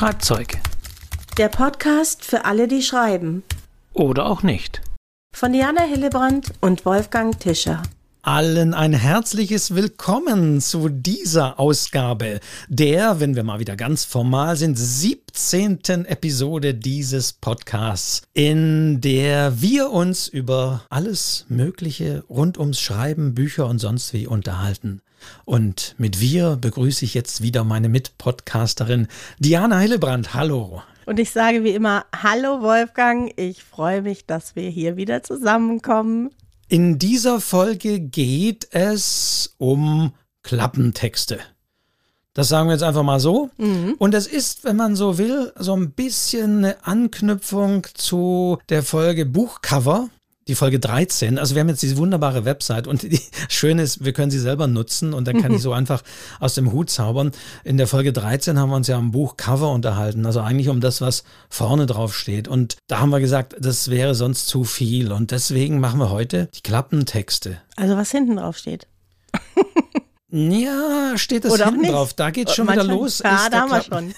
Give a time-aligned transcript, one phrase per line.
[0.00, 0.56] Schreibzeug.
[1.36, 3.42] Der Podcast für alle, die schreiben.
[3.92, 4.80] Oder auch nicht.
[5.36, 7.82] Von Diana Hillebrand und Wolfgang Tischer.
[8.22, 12.40] Allen ein herzliches Willkommen zu dieser Ausgabe
[12.70, 16.06] der, wenn wir mal wieder ganz formal sind, 17.
[16.06, 23.80] Episode dieses Podcasts, in der wir uns über alles Mögliche rund ums Schreiben, Bücher und
[23.80, 25.02] sonst wie unterhalten.
[25.44, 29.08] Und mit wir begrüße ich jetzt wieder meine Mitpodcasterin
[29.38, 30.34] Diana Hillebrand.
[30.34, 30.82] Hallo.
[31.06, 36.30] Und ich sage wie immer, hallo Wolfgang, ich freue mich, dass wir hier wieder zusammenkommen.
[36.68, 41.40] In dieser Folge geht es um Klappentexte.
[42.32, 43.50] Das sagen wir jetzt einfach mal so.
[43.58, 43.96] Mhm.
[43.98, 49.26] Und es ist, wenn man so will, so ein bisschen eine Anknüpfung zu der Folge
[49.26, 50.08] Buchcover
[50.50, 51.38] die Folge 13.
[51.38, 54.66] Also wir haben jetzt diese wunderbare Website und die Schöne ist, wir können sie selber
[54.66, 56.02] nutzen und dann kann ich so einfach
[56.40, 57.30] aus dem Hut zaubern.
[57.64, 60.80] In der Folge 13 haben wir uns ja am Buch Cover unterhalten, also eigentlich um
[60.80, 62.48] das, was vorne drauf steht.
[62.48, 66.48] Und da haben wir gesagt, das wäre sonst zu viel und deswegen machen wir heute
[66.54, 67.58] die Klappentexte.
[67.76, 68.86] Also was hinten drauf steht.
[70.32, 72.14] Ja, steht das Oder hinten drauf.
[72.14, 73.20] Da geht's schon wieder los.
[73.24, 74.14] Ja, da haben wir schon.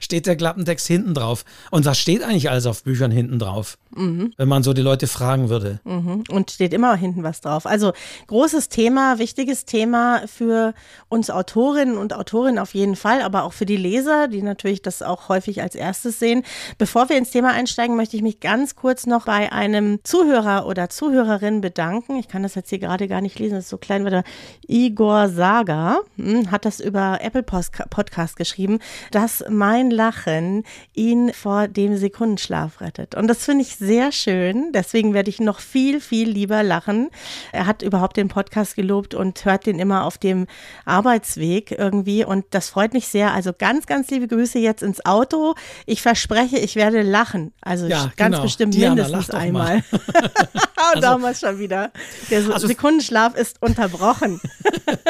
[0.00, 1.46] steht der Klappentext hinten drauf.
[1.70, 3.78] Und was steht eigentlich alles auf Büchern hinten drauf?
[3.94, 4.34] Mhm.
[4.36, 5.80] Wenn man so die Leute fragen würde.
[5.84, 6.24] Mhm.
[6.30, 7.64] Und steht immer hinten was drauf.
[7.64, 7.92] Also
[8.26, 10.74] großes Thema, wichtiges Thema für
[11.08, 15.00] uns Autorinnen und Autorinnen auf jeden Fall, aber auch für die Leser, die natürlich das
[15.00, 16.42] auch häufig als erstes sehen.
[16.76, 20.90] Bevor wir ins Thema einsteigen, möchte ich mich ganz kurz noch bei einem Zuhörer oder
[20.90, 22.16] Zuhörerin bedanken.
[22.16, 24.22] Ich kann das jetzt hier gerade gar nicht lesen, das ist so klein, weil
[24.66, 28.78] Igor Saga hm, hat das über Apple Podcast geschrieben,
[29.10, 33.14] dass mein Lachen ihn vor dem Sekundenschlaf rettet.
[33.14, 34.72] Und das finde ich sehr schön.
[34.72, 37.10] Deswegen werde ich noch viel, viel lieber lachen.
[37.52, 40.46] Er hat überhaupt den Podcast gelobt und hört den immer auf dem
[40.84, 42.24] Arbeitsweg irgendwie.
[42.24, 43.32] Und das freut mich sehr.
[43.32, 45.54] Also ganz, ganz liebe Grüße jetzt ins Auto.
[45.86, 47.52] Ich verspreche, ich werde lachen.
[47.60, 48.42] Also ja, ganz genau.
[48.42, 49.82] bestimmt Diana, mindestens einmal.
[49.92, 50.00] und
[50.76, 51.92] also, damals schon wieder.
[52.30, 54.40] Der also, Sekundenschlaf ist unterbrochen.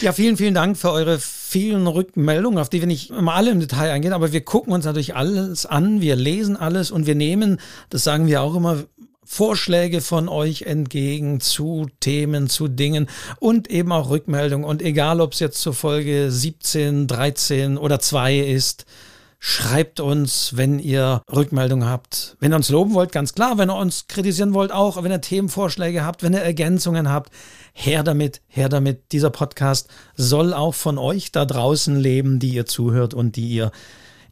[0.00, 3.60] ja, vielen, vielen Dank für eure vielen Rückmeldungen, auf die wir nicht immer alle im
[3.60, 7.58] Detail eingehen, aber wir gucken uns natürlich alles an, wir lesen alles und wir nehmen,
[7.90, 8.84] das sagen wir auch immer,
[9.24, 13.08] Vorschläge von euch entgegen zu Themen, zu Dingen
[13.38, 14.66] und eben auch Rückmeldungen.
[14.66, 18.84] Und egal, ob es jetzt zur Folge 17, 13 oder 2 ist,
[19.44, 22.36] Schreibt uns, wenn ihr Rückmeldungen habt.
[22.38, 23.58] Wenn ihr uns loben wollt, ganz klar.
[23.58, 25.02] Wenn ihr uns kritisieren wollt, auch.
[25.02, 27.32] Wenn ihr Themenvorschläge habt, wenn ihr Ergänzungen habt,
[27.72, 29.12] her damit, her damit.
[29.12, 33.72] Dieser Podcast soll auch von euch da draußen leben, die ihr zuhört und die ihr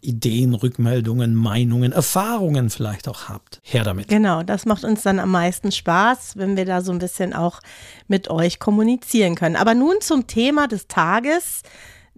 [0.02, 3.60] Ideen, Rückmeldungen, Meinungen, Erfahrungen vielleicht auch habt.
[3.62, 4.08] Her damit.
[4.08, 7.60] Genau, das macht uns dann am meisten Spaß, wenn wir da so ein bisschen auch
[8.08, 9.56] mit euch kommunizieren können.
[9.56, 11.62] Aber nun zum Thema des Tages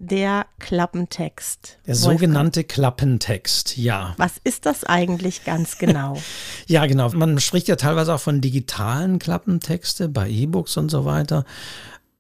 [0.03, 1.79] der Klappentext.
[1.87, 2.21] Der Wolfgang.
[2.21, 4.15] sogenannte Klappentext, ja.
[4.17, 6.21] Was ist das eigentlich ganz genau?
[6.67, 7.11] ja, genau.
[7.11, 11.45] Man spricht ja teilweise auch von digitalen Klappentexte bei E-Books und so weiter.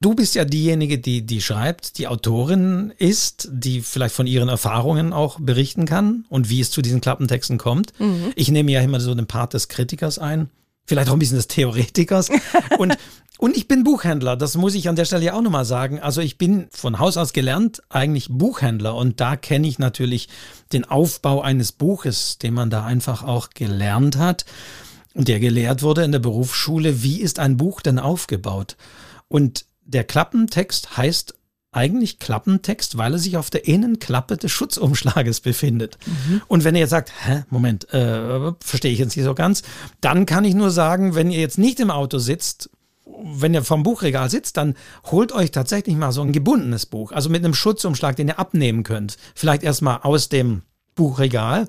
[0.00, 5.12] Du bist ja diejenige, die, die schreibt, die Autorin ist, die vielleicht von ihren Erfahrungen
[5.12, 7.99] auch berichten kann und wie es zu diesen Klappentexten kommt.
[7.99, 8.32] Mhm.
[8.37, 10.50] Ich nehme ja immer so den Part des Kritikers ein
[10.87, 12.28] vielleicht auch ein bisschen des Theoretikers.
[12.78, 12.97] Und
[13.43, 15.99] und ich bin Buchhändler, das muss ich an der Stelle ja auch nochmal sagen.
[15.99, 20.29] Also ich bin von Haus aus gelernt eigentlich Buchhändler und da kenne ich natürlich
[20.73, 24.45] den Aufbau eines Buches, den man da einfach auch gelernt hat
[25.13, 27.03] und der gelehrt wurde in der Berufsschule.
[27.03, 28.77] Wie ist ein Buch denn aufgebaut?
[29.27, 31.35] Und der Klappentext heißt
[31.73, 35.99] eigentlich Klappentext, weil er sich auf der Innenklappe des Schutzumschlages befindet.
[36.07, 36.43] Mhm.
[36.47, 39.65] Und wenn ihr jetzt sagt, hä, Moment, äh, verstehe ich jetzt nicht so ganz,
[40.01, 42.71] dann kann ich nur sagen, wenn ihr jetzt nicht im Auto sitzt,
[43.05, 44.75] wenn ihr vom Buchregal sitzt, dann
[45.11, 48.85] holt euch tatsächlich mal so ein gebundenes Buch, also mit einem Schutzumschlag, den ihr abnehmen
[48.85, 49.17] könnt.
[49.35, 50.63] Vielleicht erstmal aus dem
[50.95, 51.69] Buchregal.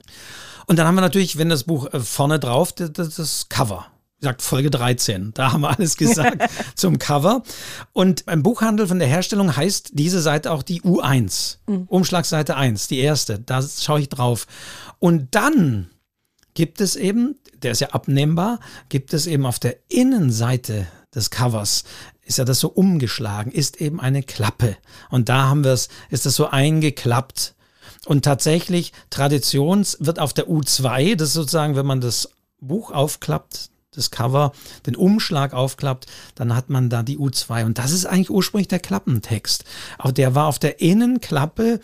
[0.66, 3.88] Und dann haben wir natürlich, wenn das Buch äh, vorne drauf, das, das Cover.
[4.20, 5.34] Gesagt, Folge 13.
[5.34, 7.44] Da haben wir alles gesagt zum Cover.
[7.92, 11.58] Und im Buchhandel von der Herstellung heißt diese Seite auch die U1.
[11.68, 11.84] Mhm.
[11.88, 13.40] Umschlagseite 1, die erste.
[13.40, 14.48] Da schaue ich drauf.
[15.00, 15.90] Und dann
[16.54, 18.60] gibt es eben, der ist ja abnehmbar,
[18.90, 21.84] gibt es eben auf der Innenseite des Covers
[22.26, 24.78] ist ja das so umgeschlagen, ist eben eine Klappe.
[25.10, 27.56] Und da haben wir es, ist das so eingeklappt.
[28.06, 32.30] Und tatsächlich, Traditions wird auf der U2, das ist sozusagen, wenn man das
[32.60, 34.54] Buch aufklappt, das Cover,
[34.86, 37.66] den Umschlag aufklappt, dann hat man da die U2.
[37.66, 39.66] Und das ist eigentlich ursprünglich der Klappentext.
[39.98, 41.80] Auch der war auf der Innenklappe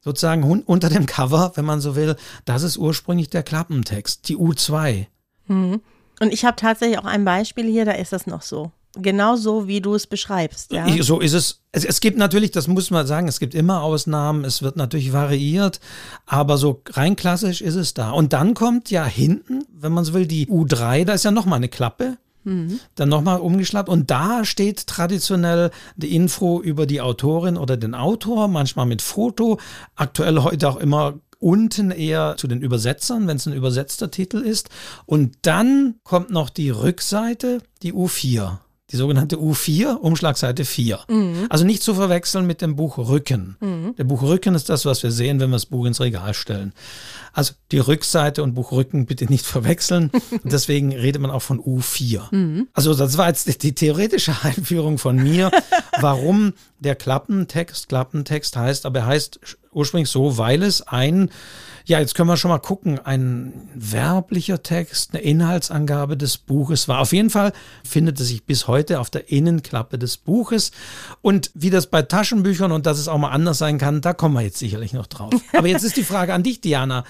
[0.00, 2.16] sozusagen unter dem Cover, wenn man so will.
[2.44, 5.06] Das ist ursprünglich der Klappentext, die U2.
[5.46, 5.80] Mhm.
[6.20, 8.70] Und ich habe tatsächlich auch ein Beispiel hier, da ist das noch so.
[8.96, 10.72] Genau so, wie du es beschreibst.
[10.72, 10.86] Ja?
[11.02, 11.60] So ist es.
[11.72, 11.84] es.
[11.84, 15.80] Es gibt natürlich, das muss man sagen, es gibt immer Ausnahmen, es wird natürlich variiert,
[16.26, 18.10] aber so rein klassisch ist es da.
[18.10, 21.56] Und dann kommt ja hinten, wenn man so will, die U3, da ist ja nochmal
[21.56, 22.18] eine Klappe.
[22.44, 22.78] Mhm.
[22.94, 28.48] Dann nochmal umgeschlappt und da steht traditionell die Info über die Autorin oder den Autor,
[28.48, 29.58] manchmal mit Foto,
[29.96, 31.14] aktuell heute auch immer
[31.44, 34.70] unten eher zu den Übersetzern, wenn es ein übersetzter Titel ist.
[35.04, 41.00] Und dann kommt noch die Rückseite, die U4 die sogenannte U4, Umschlagseite 4.
[41.08, 41.46] Mhm.
[41.48, 43.56] Also nicht zu verwechseln mit dem Buch Rücken.
[43.60, 43.94] Mhm.
[43.96, 46.74] Der Buch Rücken ist das, was wir sehen, wenn wir das Buch ins Regal stellen.
[47.32, 50.10] Also die Rückseite und Buch Rücken bitte nicht verwechseln.
[50.44, 52.34] Deswegen redet man auch von U4.
[52.34, 52.68] Mhm.
[52.74, 55.50] Also das war jetzt die theoretische Einführung von mir,
[56.00, 59.40] warum der Klappentext Klappentext heißt, aber er heißt
[59.72, 61.30] ursprünglich so, weil es ein
[61.86, 62.98] ja, jetzt können wir schon mal gucken.
[62.98, 67.00] Ein werblicher Text, eine Inhaltsangabe des Buches war.
[67.00, 67.52] Auf jeden Fall
[67.86, 70.70] findet es sich bis heute auf der Innenklappe des Buches.
[71.20, 74.34] Und wie das bei Taschenbüchern und dass es auch mal anders sein kann, da kommen
[74.34, 75.34] wir jetzt sicherlich noch drauf.
[75.52, 77.04] Aber jetzt ist die Frage an dich, Diana.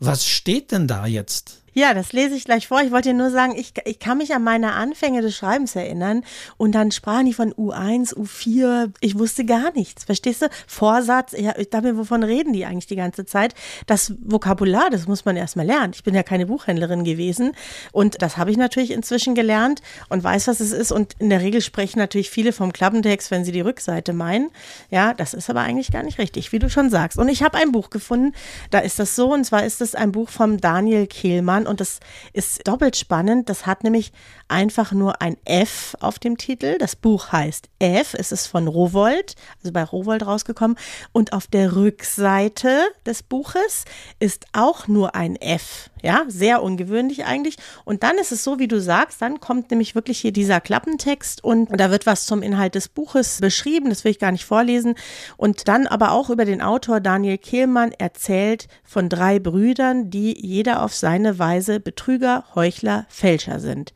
[0.00, 1.62] Was steht denn da jetzt?
[1.78, 2.80] Ja, das lese ich gleich vor.
[2.80, 6.24] Ich wollte dir nur sagen, ich, ich kann mich an meine Anfänge des Schreibens erinnern
[6.56, 8.94] und dann sprachen die von U1, U4.
[9.00, 10.04] Ich wusste gar nichts.
[10.04, 10.46] Verstehst du?
[10.66, 13.54] Vorsatz, ja, ich dachte mir, wovon reden die eigentlich die ganze Zeit?
[13.86, 15.92] Das Vokabular, das muss man erstmal lernen.
[15.94, 17.52] Ich bin ja keine Buchhändlerin gewesen
[17.92, 20.92] und das habe ich natürlich inzwischen gelernt und weiß, was es ist.
[20.92, 24.48] Und in der Regel sprechen natürlich viele vom Klappentext, wenn sie die Rückseite meinen.
[24.90, 27.18] Ja, das ist aber eigentlich gar nicht richtig, wie du schon sagst.
[27.18, 28.32] Und ich habe ein Buch gefunden,
[28.70, 32.00] da ist das so, und zwar ist es ein Buch vom Daniel Kehlmann und das
[32.32, 33.48] ist doppelt spannend.
[33.48, 34.12] Das hat nämlich
[34.48, 36.78] einfach nur ein F auf dem Titel.
[36.78, 38.14] Das Buch heißt F.
[38.14, 40.76] Es ist von Rowold, also bei Rowold rausgekommen.
[41.12, 43.84] Und auf der Rückseite des Buches
[44.18, 45.90] ist auch nur ein F.
[46.02, 47.56] Ja, sehr ungewöhnlich eigentlich.
[47.84, 51.42] Und dann ist es so, wie du sagst, dann kommt nämlich wirklich hier dieser Klappentext
[51.42, 53.88] und da wird was zum Inhalt des Buches beschrieben.
[53.88, 54.94] Das will ich gar nicht vorlesen.
[55.36, 60.82] Und dann aber auch über den Autor Daniel Kehlmann erzählt von drei Brüdern, die jeder
[60.82, 63.92] auf seine Weise Betrüger, Heuchler, Fälscher sind.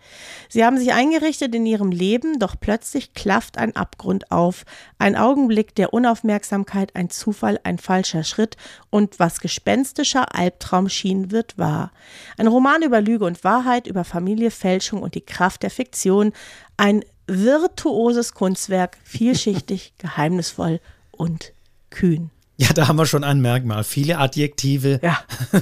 [0.53, 4.65] Sie haben sich eingerichtet in ihrem Leben, doch plötzlich klafft ein Abgrund auf.
[4.99, 8.57] Ein Augenblick der Unaufmerksamkeit, ein Zufall, ein falscher Schritt
[8.91, 11.93] und was gespenstischer Albtraum schien, wird wahr.
[12.37, 16.33] Ein Roman über Lüge und Wahrheit, über Familie, Fälschung und die Kraft der Fiktion.
[16.77, 20.81] Ein virtuoses Kunstwerk, vielschichtig, geheimnisvoll
[21.13, 21.53] und
[21.91, 22.31] kühn.
[22.61, 23.85] Ja, da haben wir schon ein Merkmal.
[23.85, 25.01] Viele Adjektive.
[25.03, 25.19] Ja.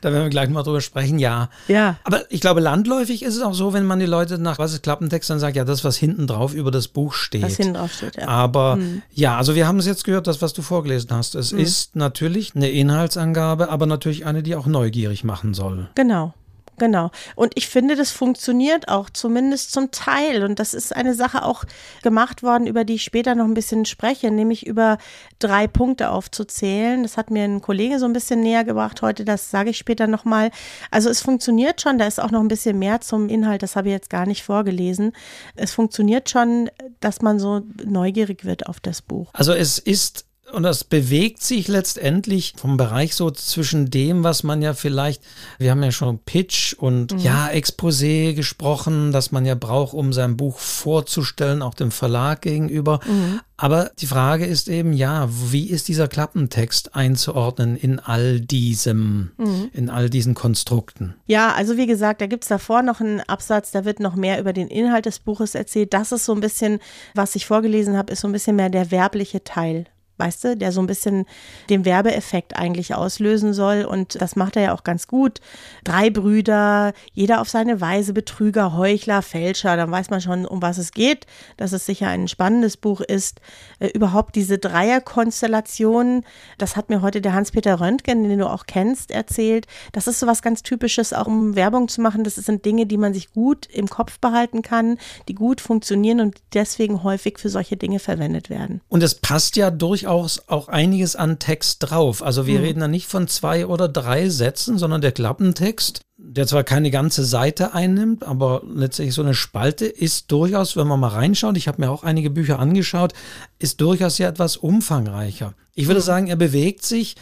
[0.00, 1.50] da werden wir gleich mal drüber sprechen, ja.
[1.68, 1.98] Ja.
[2.02, 4.82] Aber ich glaube, landläufig ist es auch so, wenn man die Leute nach was ist
[4.82, 7.42] Klappentext dann sagt, ja, das, was hinten drauf über das Buch steht.
[7.42, 8.26] Was hinten drauf steht, ja.
[8.26, 9.02] Aber hm.
[9.14, 11.36] ja, also wir haben es jetzt gehört, das, was du vorgelesen hast.
[11.36, 11.60] Es hm.
[11.60, 15.90] ist natürlich eine Inhaltsangabe, aber natürlich eine, die auch neugierig machen soll.
[15.94, 16.34] Genau.
[16.80, 17.10] Genau.
[17.36, 20.42] Und ich finde, das funktioniert auch zumindest zum Teil.
[20.42, 21.64] Und das ist eine Sache auch
[22.02, 24.96] gemacht worden, über die ich später noch ein bisschen spreche, nämlich über
[25.38, 27.02] drei Punkte aufzuzählen.
[27.02, 29.26] Das hat mir ein Kollege so ein bisschen näher gebracht heute.
[29.26, 30.50] Das sage ich später nochmal.
[30.90, 31.98] Also es funktioniert schon.
[31.98, 33.62] Da ist auch noch ein bisschen mehr zum Inhalt.
[33.62, 35.12] Das habe ich jetzt gar nicht vorgelesen.
[35.56, 39.28] Es funktioniert schon, dass man so neugierig wird auf das Buch.
[39.34, 44.62] Also es ist und das bewegt sich letztendlich vom Bereich so zwischen dem, was man
[44.62, 45.22] ja vielleicht,
[45.58, 47.18] wir haben ja schon Pitch und mhm.
[47.18, 53.00] ja, Exposé gesprochen, das man ja braucht, um sein Buch vorzustellen, auch dem Verlag gegenüber.
[53.06, 53.40] Mhm.
[53.56, 59.70] Aber die Frage ist eben, ja, wie ist dieser Klappentext einzuordnen in all diesem, mhm.
[59.74, 61.14] in all diesen Konstrukten?
[61.26, 64.40] Ja, also wie gesagt, da gibt es davor noch einen Absatz, da wird noch mehr
[64.40, 65.92] über den Inhalt des Buches erzählt.
[65.92, 66.78] Das ist so ein bisschen,
[67.14, 69.86] was ich vorgelesen habe, ist so ein bisschen mehr der werbliche Teil
[70.20, 71.24] weißt du, der so ein bisschen
[71.70, 73.84] den Werbeeffekt eigentlich auslösen soll.
[73.84, 75.40] Und das macht er ja auch ganz gut.
[75.82, 80.78] Drei Brüder, jeder auf seine Weise, Betrüger, Heuchler, Fälscher, dann weiß man schon, um was
[80.78, 83.40] es geht, dass es sicher ein spannendes Buch ist.
[83.78, 86.24] Äh, überhaupt diese Dreierkonstellation,
[86.58, 89.66] das hat mir heute der Hans-Peter Röntgen, den du auch kennst, erzählt.
[89.92, 92.24] Das ist so was ganz Typisches, auch um Werbung zu machen.
[92.24, 94.98] Das sind Dinge, die man sich gut im Kopf behalten kann,
[95.28, 98.82] die gut funktionieren und deswegen häufig für solche Dinge verwendet werden.
[98.88, 102.22] Und es passt ja durchaus durchaus auch einiges an Text drauf.
[102.22, 102.64] Also wir mhm.
[102.64, 107.24] reden da nicht von zwei oder drei Sätzen, sondern der Klappentext, der zwar keine ganze
[107.24, 111.80] Seite einnimmt, aber letztlich so eine Spalte ist durchaus, wenn man mal reinschaut, ich habe
[111.80, 113.12] mir auch einige Bücher angeschaut,
[113.60, 115.54] ist durchaus ja etwas umfangreicher.
[115.74, 116.04] Ich würde mhm.
[116.04, 117.14] sagen, er bewegt sich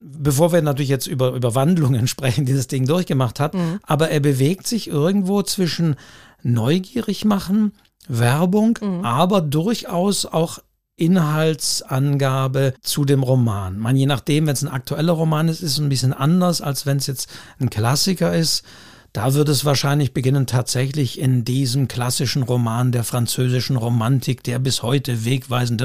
[0.00, 3.80] bevor wir natürlich jetzt über, über Wandlungen sprechen, die das Ding durchgemacht hat, mhm.
[3.82, 5.96] aber er bewegt sich irgendwo zwischen
[6.44, 7.72] neugierig machen,
[8.06, 9.04] Werbung, mhm.
[9.04, 10.60] aber durchaus auch
[10.98, 13.78] Inhaltsangabe zu dem Roman.
[13.78, 16.86] Man, je nachdem, wenn es ein aktueller Roman ist, ist es ein bisschen anders, als
[16.86, 17.28] wenn es jetzt
[17.60, 18.64] ein Klassiker ist.
[19.12, 24.82] da wird es wahrscheinlich beginnen, tatsächlich in diesem klassischen Roman der französischen Romantik, der bis
[24.82, 25.82] heute wegweisend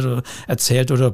[0.48, 1.13] erzählt oder,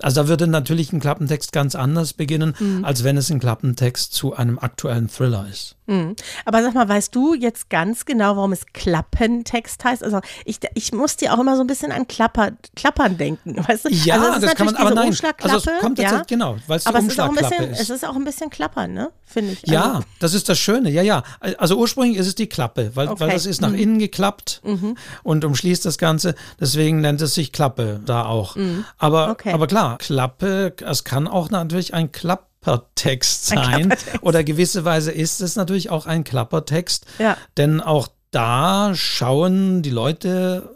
[0.00, 2.84] also da würde natürlich ein Klappentext ganz anders beginnen, mhm.
[2.84, 5.77] als wenn es ein Klappentext zu einem aktuellen Thriller ist.
[5.88, 6.14] Mhm.
[6.44, 10.04] Aber sag mal, weißt du jetzt ganz genau, warum es Klappentext heißt?
[10.04, 13.86] Also ich, ich muss dir auch immer so ein bisschen an Klapper, Klappern denken, weißt
[13.86, 13.88] du?
[13.88, 16.22] Ja, also das kann man, aber nein, also es kommt ja?
[16.28, 17.80] genau, weil es die aber Umschlagklappe es ist, bisschen, ist.
[17.80, 19.10] Es ist auch ein bisschen Klappern, ne?
[19.24, 19.66] Finde ich.
[19.66, 21.22] Ja, also, das ist das Schöne, ja, ja.
[21.58, 23.20] Also ursprünglich ist es die Klappe, weil, okay.
[23.20, 23.78] weil das ist nach mhm.
[23.78, 24.96] innen geklappt mhm.
[25.22, 26.34] und umschließt das Ganze.
[26.60, 28.56] Deswegen nennt es sich Klappe da auch.
[28.56, 28.84] Mhm.
[28.98, 29.52] Aber, okay.
[29.52, 32.12] aber klar, Klappe, es kann auch natürlich ein
[32.62, 33.88] Klappertext sein.
[33.88, 34.22] Klappertext.
[34.22, 37.06] Oder gewisse Weise ist es natürlich auch ein Klappertext.
[37.18, 37.36] Ja.
[37.56, 40.74] Denn auch da schauen die Leute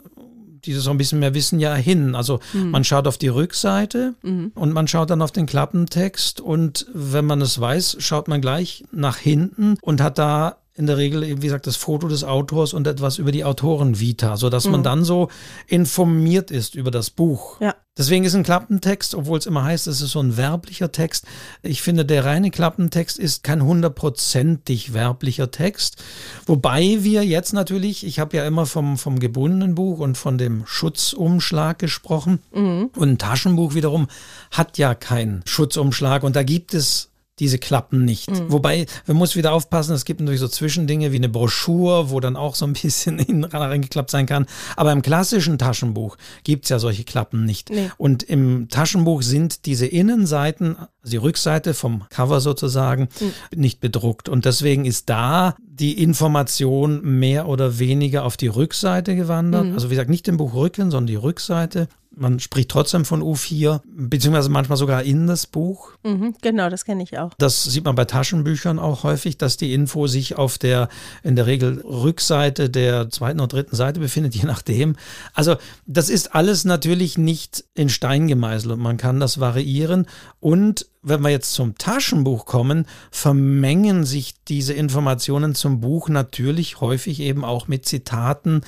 [0.64, 2.14] die so ein bisschen mehr wissen, ja hin.
[2.14, 2.70] Also mhm.
[2.70, 4.52] man schaut auf die Rückseite mhm.
[4.54, 8.84] und man schaut dann auf den Klappentext und wenn man es weiß, schaut man gleich
[8.92, 12.72] nach hinten und hat da in der Regel eben, wie gesagt, das Foto des Autors
[12.72, 14.72] und etwas über die Autorenvita, sodass mhm.
[14.72, 15.28] man dann so
[15.66, 17.60] informiert ist über das Buch.
[17.60, 17.74] Ja.
[17.98, 21.26] Deswegen ist ein Klappentext, obwohl es immer heißt, es ist so ein werblicher Text.
[21.62, 26.02] Ich finde, der reine Klappentext ist kein hundertprozentig werblicher Text.
[26.46, 30.64] Wobei wir jetzt natürlich, ich habe ja immer vom, vom gebundenen Buch und von dem
[30.64, 32.38] Schutzumschlag gesprochen.
[32.54, 32.88] Mhm.
[32.96, 34.08] Und ein Taschenbuch wiederum
[34.50, 36.22] hat ja keinen Schutzumschlag.
[36.22, 38.30] Und da gibt es diese Klappen nicht.
[38.30, 38.52] Mhm.
[38.52, 42.36] Wobei, man muss wieder aufpassen, es gibt natürlich so Zwischendinge wie eine Broschüre, wo dann
[42.36, 44.46] auch so ein bisschen innen reingeklappt sein kann.
[44.76, 47.70] Aber im klassischen Taschenbuch gibt es ja solche Klappen nicht.
[47.70, 47.90] Nee.
[47.96, 53.60] Und im Taschenbuch sind diese Innenseiten, also die Rückseite vom Cover sozusagen, mhm.
[53.60, 54.28] nicht bedruckt.
[54.28, 59.66] Und deswegen ist da die Information mehr oder weniger auf die Rückseite gewandert.
[59.66, 59.74] Mhm.
[59.74, 61.88] Also wie gesagt, nicht im Buch Rücken, sondern die Rückseite.
[62.14, 65.92] Man spricht trotzdem von U4, beziehungsweise manchmal sogar in das Buch.
[66.04, 67.30] Mhm, genau, das kenne ich auch.
[67.38, 70.90] Das sieht man bei Taschenbüchern auch häufig, dass die Info sich auf der
[71.22, 74.96] in der Regel Rückseite der zweiten oder dritten Seite befindet, je nachdem.
[75.32, 75.56] Also
[75.86, 80.06] das ist alles natürlich nicht in Stein gemeißelt man kann das variieren.
[80.38, 87.20] Und wenn wir jetzt zum Taschenbuch kommen, vermengen sich diese Informationen zum Buch natürlich häufig
[87.20, 88.62] eben auch mit Zitaten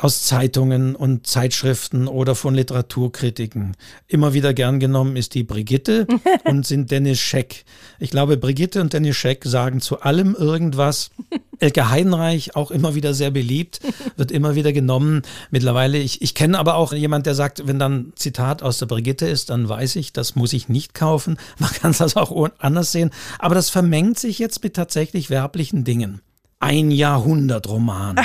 [0.00, 3.76] aus Zeitungen und Zeitschriften oder von Literaturkritiken.
[4.08, 6.06] Immer wieder gern genommen ist die Brigitte
[6.44, 7.64] und sind Dennis Scheck.
[7.98, 11.10] Ich glaube, Brigitte und Dennis Scheck sagen zu allem irgendwas.
[11.58, 13.80] Elke Heidenreich, auch immer wieder sehr beliebt,
[14.16, 15.20] wird immer wieder genommen.
[15.50, 19.26] Mittlerweile, ich, ich kenne aber auch jemand, der sagt, wenn dann Zitat aus der Brigitte
[19.26, 21.36] ist, dann weiß ich, das muss ich nicht kaufen.
[21.58, 23.10] Man kann es das auch anders sehen.
[23.38, 26.22] Aber das vermengt sich jetzt mit tatsächlich werblichen Dingen
[26.60, 28.16] ein Jahrhundert-Roman.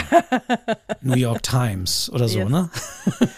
[1.02, 2.50] New York Times oder so, yes.
[2.50, 2.70] ne?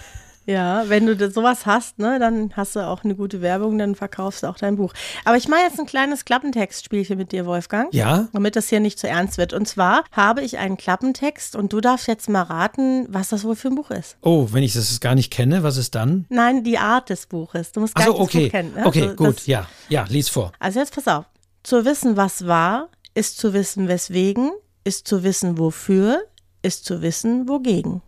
[0.50, 4.44] Ja, wenn du sowas hast, ne, dann hast du auch eine gute Werbung, dann verkaufst
[4.44, 4.94] du auch dein Buch.
[5.26, 7.94] Aber ich mache jetzt ein kleines Klappentextspielchen mit dir, Wolfgang.
[7.94, 8.30] Ja.
[8.32, 9.52] Damit das hier nicht zu ernst wird.
[9.52, 13.58] Und zwar habe ich einen Klappentext und du darfst jetzt mal raten, was das wohl
[13.58, 14.16] für ein Buch ist.
[14.22, 16.26] Oh, wenn ich das gar nicht kenne, was ist dann?
[16.30, 17.74] Nein, die Art des Buches.
[17.74, 18.38] Du musst gar so, nicht okay.
[18.38, 18.74] das Buch kennen.
[18.74, 18.86] Ne?
[18.86, 19.68] Okay, also, gut, ja.
[19.90, 20.54] Ja, lies vor.
[20.60, 21.26] Also jetzt pass auf.
[21.64, 24.52] Zu wissen, was war, ist zu wissen, weswegen,
[24.88, 26.24] ist zu wissen, wofür,
[26.62, 28.02] ist zu wissen, wogegen.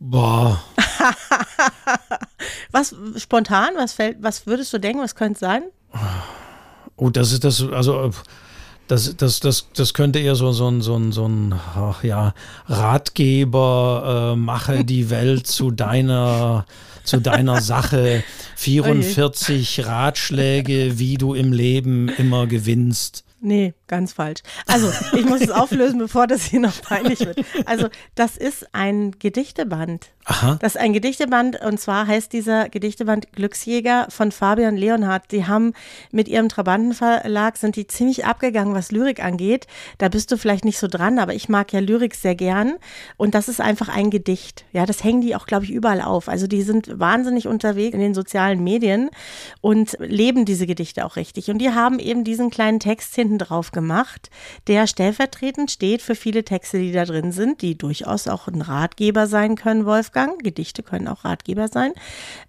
[0.00, 0.62] Boah.
[2.72, 5.62] was spontan, was fällt, was würdest du denken, was könnte es sein?
[6.96, 8.10] Oh, das ist das, also
[8.88, 12.34] das, das, das, das könnte eher so, so ein, so ein, so ein ach ja,
[12.66, 16.66] Ratgeber, äh, mache die Welt zu deiner,
[17.04, 18.24] zu deiner Sache.
[18.56, 23.24] 44 Ratschläge, wie du im Leben immer gewinnst.
[23.44, 24.40] Nee, ganz falsch.
[24.68, 27.44] Also, ich muss es auflösen, bevor das hier noch peinlich wird.
[27.66, 30.10] Also, das ist ein Gedichteband.
[30.24, 30.56] Aha.
[30.60, 35.32] Das ist ein Gedichteband und zwar heißt dieser Gedichteband Glücksjäger von Fabian Leonhardt.
[35.32, 35.72] Die haben
[36.12, 39.66] mit ihrem Trabantenverlag sind die ziemlich abgegangen, was Lyrik angeht.
[39.98, 42.74] Da bist du vielleicht nicht so dran, aber ich mag ja Lyrik sehr gern
[43.16, 44.64] und das ist einfach ein Gedicht.
[44.72, 46.28] Ja, das hängen die auch, glaube ich, überall auf.
[46.28, 49.10] Also, die sind wahnsinnig unterwegs in den sozialen Medien
[49.60, 51.50] und leben diese Gedichte auch richtig.
[51.50, 54.30] Und die haben eben diesen kleinen Text hinten drauf gemacht,
[54.68, 59.26] der stellvertretend steht für viele Texte, die da drin sind, die durchaus auch ein Ratgeber
[59.26, 60.42] sein können, Wolf Wolfgang.
[60.42, 61.92] Gedichte können auch Ratgeber sein.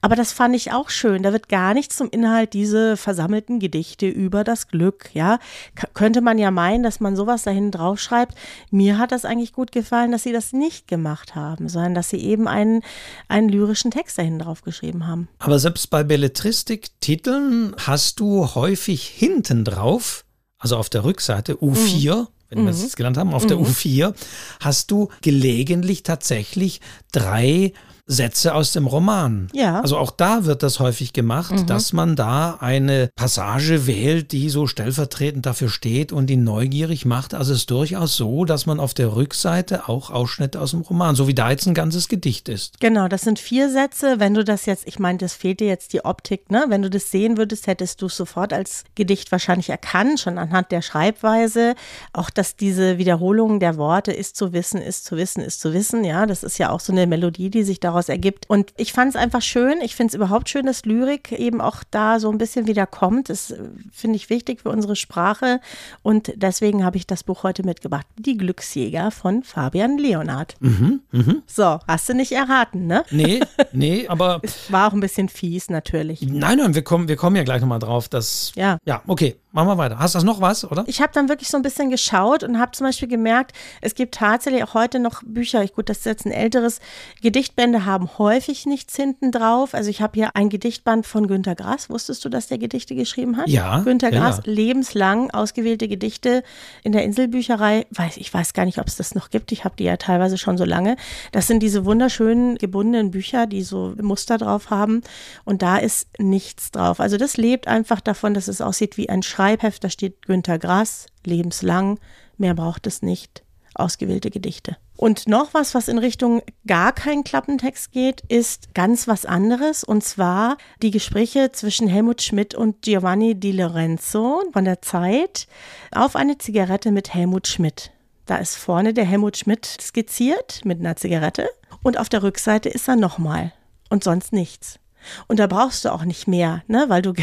[0.01, 1.24] Aber das fand ich auch schön.
[1.24, 5.10] Da wird gar nichts zum Inhalt diese versammelten Gedichte über das Glück.
[5.13, 5.39] Ja,
[5.75, 8.36] K könnte man ja meinen, dass man sowas dahin draufschreibt.
[8.72, 12.17] Mir hat das eigentlich gut gefallen, dass sie das nicht gemacht haben, sondern dass sie
[12.17, 12.82] eben einen,
[13.29, 15.29] einen lyrischen Text dahin drauf geschrieben haben.
[15.39, 20.25] Aber selbst bei Belletristik-Titeln hast du häufig hinten drauf,
[20.58, 22.67] also auf der Rückseite U4, mhm wenn mhm.
[22.67, 23.48] wir es jetzt gelernt haben, auf mhm.
[23.50, 24.13] der U4,
[24.60, 26.81] hast du gelegentlich tatsächlich
[27.12, 27.74] drei
[28.05, 29.48] Sätze aus dem Roman.
[29.53, 29.79] Ja.
[29.79, 31.67] Also auch da wird das häufig gemacht, mhm.
[31.67, 37.33] dass man da eine Passage wählt, die so stellvertretend dafür steht und die neugierig macht.
[37.33, 41.15] Also es ist durchaus so, dass man auf der Rückseite auch Ausschnitte aus dem Roman,
[41.15, 42.79] so wie da jetzt ein ganzes Gedicht ist.
[42.81, 44.19] Genau, das sind vier Sätze.
[44.19, 46.65] Wenn du das jetzt, ich meine, das fehlt dir jetzt die Optik, ne?
[46.67, 50.72] Wenn du das sehen würdest, hättest du es sofort als Gedicht wahrscheinlich erkannt, schon anhand
[50.72, 51.75] der Schreibweise.
[52.12, 56.03] Auch, dass diese Wiederholung der Worte ist zu wissen, ist zu wissen, ist zu wissen.
[56.03, 58.50] Ja, das ist ja auch so eine Melodie, die sich daraus ergibt.
[58.50, 59.79] Und ich fand es einfach schön.
[59.81, 63.29] Ich finde es überhaupt schön, dass Lyrik eben auch da so ein bisschen wieder kommt.
[63.29, 63.59] Das äh,
[63.91, 65.59] finde ich wichtig für unsere Sprache.
[66.01, 68.07] Und deswegen habe ich das Buch heute mitgebracht.
[68.17, 70.55] Die Glücksjäger von Fabian Leonard.
[70.59, 71.35] Mhm, mh.
[71.45, 73.03] So, hast du nicht erraten, ne?
[73.12, 74.39] Nee, nee, aber.
[74.41, 76.21] es war auch ein bisschen fies, natürlich.
[76.21, 78.09] Nein, nein, wir kommen, wir kommen ja gleich nochmal drauf.
[78.09, 78.77] Dass, ja.
[78.85, 79.35] Ja, okay.
[79.55, 80.00] Machen wir weiter.
[80.00, 80.83] Hast du noch was, oder?
[80.88, 84.15] Ich habe dann wirklich so ein bisschen geschaut und habe zum Beispiel gemerkt, es gibt
[84.15, 86.79] tatsächlich auch heute noch Bücher, gut, das ist jetzt ein älteres,
[87.22, 89.75] Gedichtbände haben häufig nichts hinten drauf.
[89.75, 91.91] Also ich habe hier ein Gedichtband von Günter Grass.
[91.91, 93.48] Wusstest du, dass der Gedichte geschrieben hat?
[93.48, 93.81] Ja.
[93.81, 94.51] Günter ja, Grass, ja.
[94.51, 96.41] lebenslang ausgewählte Gedichte
[96.81, 97.86] in der Inselbücherei.
[97.91, 99.51] Weiß, ich weiß gar nicht, ob es das noch gibt.
[99.51, 100.95] Ich habe die ja teilweise schon so lange.
[101.31, 105.03] Das sind diese wunderschönen gebundenen Bücher, die so Muster drauf haben.
[105.45, 107.00] Und da ist nichts drauf.
[107.00, 109.42] Also das lebt einfach davon, dass es aussieht wie ein Schreibtisch.
[109.43, 112.00] Schreibheft, da steht Günter Grass, lebenslang,
[112.38, 113.43] mehr braucht es nicht,
[113.75, 114.77] ausgewählte Gedichte.
[114.95, 119.83] Und noch was, was in Richtung gar kein Klappentext geht, ist ganz was anderes.
[119.83, 125.47] Und zwar die Gespräche zwischen Helmut Schmidt und Giovanni Di Lorenzo von der Zeit
[125.91, 127.91] auf eine Zigarette mit Helmut Schmidt.
[128.25, 131.50] Da ist vorne der Helmut Schmidt skizziert mit einer Zigarette
[131.81, 133.51] und auf der Rückseite ist er nochmal
[133.89, 134.79] und sonst nichts.
[135.27, 136.86] Und da brauchst du auch nicht mehr, ne?
[136.88, 137.13] weil, du,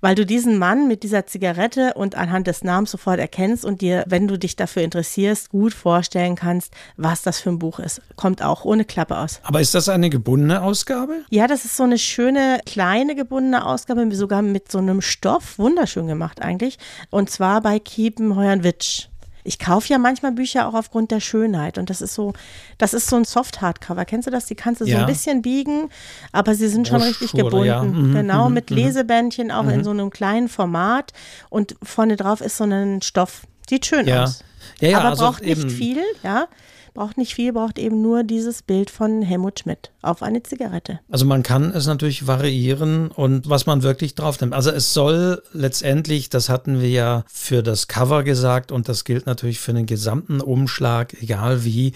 [0.00, 4.04] weil du diesen Mann mit dieser Zigarette und anhand des Namens sofort erkennst und dir,
[4.06, 8.02] wenn du dich dafür interessierst, gut vorstellen kannst, was das für ein Buch ist.
[8.16, 9.40] Kommt auch ohne Klappe aus.
[9.42, 11.24] Aber ist das eine gebundene Ausgabe?
[11.30, 15.58] Ja, das ist so eine schöne, kleine gebundene Ausgabe, sogar mit so einem Stoff.
[15.58, 16.78] Wunderschön gemacht eigentlich.
[17.10, 19.08] Und zwar bei Kiepenheuern-Witsch.
[19.44, 22.32] Ich kaufe ja manchmal Bücher auch aufgrund der Schönheit und das ist so,
[22.78, 24.04] das ist so ein Soft-Hardcover.
[24.04, 24.46] Kennst du das?
[24.46, 24.96] Die kannst du ja.
[24.96, 25.90] so ein bisschen biegen,
[26.32, 27.66] aber sie sind schon richtig gebunden.
[27.66, 27.82] Ja.
[27.82, 28.76] Mhm, genau, mhm, mit mhm.
[28.76, 29.84] Lesebändchen auch in mhm.
[29.84, 31.12] so einem kleinen Format
[31.50, 33.42] und vorne drauf ist so ein Stoff.
[33.68, 34.24] Sieht schön ja.
[34.24, 34.42] aus.
[34.80, 36.48] Ja, ja, aber also braucht nicht viel, ja
[36.94, 41.00] braucht nicht viel, braucht eben nur dieses Bild von Helmut Schmidt auf eine Zigarette.
[41.10, 44.54] Also man kann es natürlich variieren und was man wirklich drauf nimmt.
[44.54, 49.26] Also es soll letztendlich, das hatten wir ja für das Cover gesagt und das gilt
[49.26, 51.92] natürlich für den gesamten Umschlag, egal wie,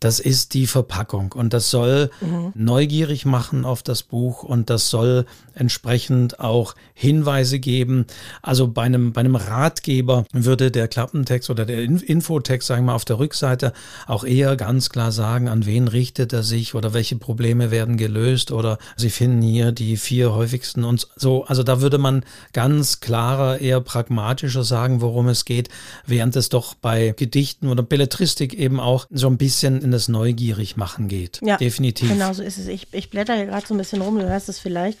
[0.00, 2.52] das ist die Verpackung und das soll mhm.
[2.54, 5.26] neugierig machen auf das Buch und das soll
[5.60, 8.06] entsprechend auch Hinweise geben.
[8.42, 12.94] Also bei einem, bei einem Ratgeber würde der Klappentext oder der Infotext, sagen wir mal,
[12.94, 13.72] auf der Rückseite
[14.06, 18.50] auch eher ganz klar sagen, an wen richtet er sich oder welche Probleme werden gelöst
[18.50, 21.44] oder Sie finden hier die vier häufigsten und so.
[21.44, 25.68] Also da würde man ganz klarer, eher pragmatischer sagen, worum es geht,
[26.06, 31.08] während es doch bei Gedichten oder Belletristik eben auch so ein bisschen in das Neugierig-Machen
[31.08, 31.40] geht.
[31.42, 32.08] Ja, definitiv.
[32.08, 32.66] Genau so ist es.
[32.66, 34.98] Ich, ich blätter hier gerade so ein bisschen rum, du hörst es vielleicht,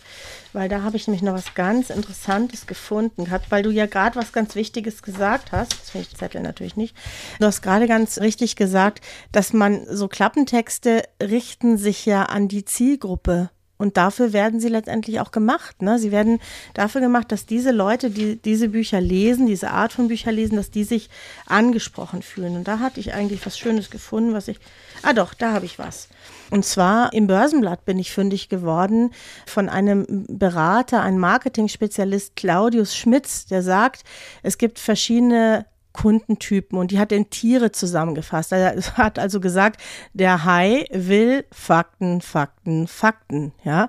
[0.52, 4.16] weil da habe ich nämlich noch was ganz Interessantes gefunden gehabt, weil du ja gerade
[4.16, 5.72] was ganz Wichtiges gesagt hast.
[5.72, 6.96] Das finde ich Zettel natürlich nicht.
[7.38, 12.64] Du hast gerade ganz richtig gesagt, dass man so Klappentexte richten sich ja an die
[12.64, 15.80] Zielgruppe und dafür werden sie letztendlich auch gemacht.
[15.80, 15.98] Ne?
[15.98, 16.38] Sie werden
[16.74, 20.70] dafür gemacht, dass diese Leute, die diese Bücher lesen, diese Art von Bücher lesen, dass
[20.70, 21.08] die sich
[21.46, 22.56] angesprochen fühlen.
[22.56, 24.58] Und da hatte ich eigentlich was Schönes gefunden, was ich.
[25.00, 26.08] Ah doch, da habe ich was.
[26.50, 29.12] Und zwar im Börsenblatt bin ich fündig geworden
[29.46, 34.02] von einem Berater, einem Marketing-Spezialist Claudius Schmitz, der sagt,
[34.42, 38.52] es gibt verschiedene Kundentypen und die hat in Tiere zusammengefasst.
[38.52, 39.80] Er hat also gesagt,
[40.12, 43.88] der Hai will Fakten, Fakten, Fakten, ja.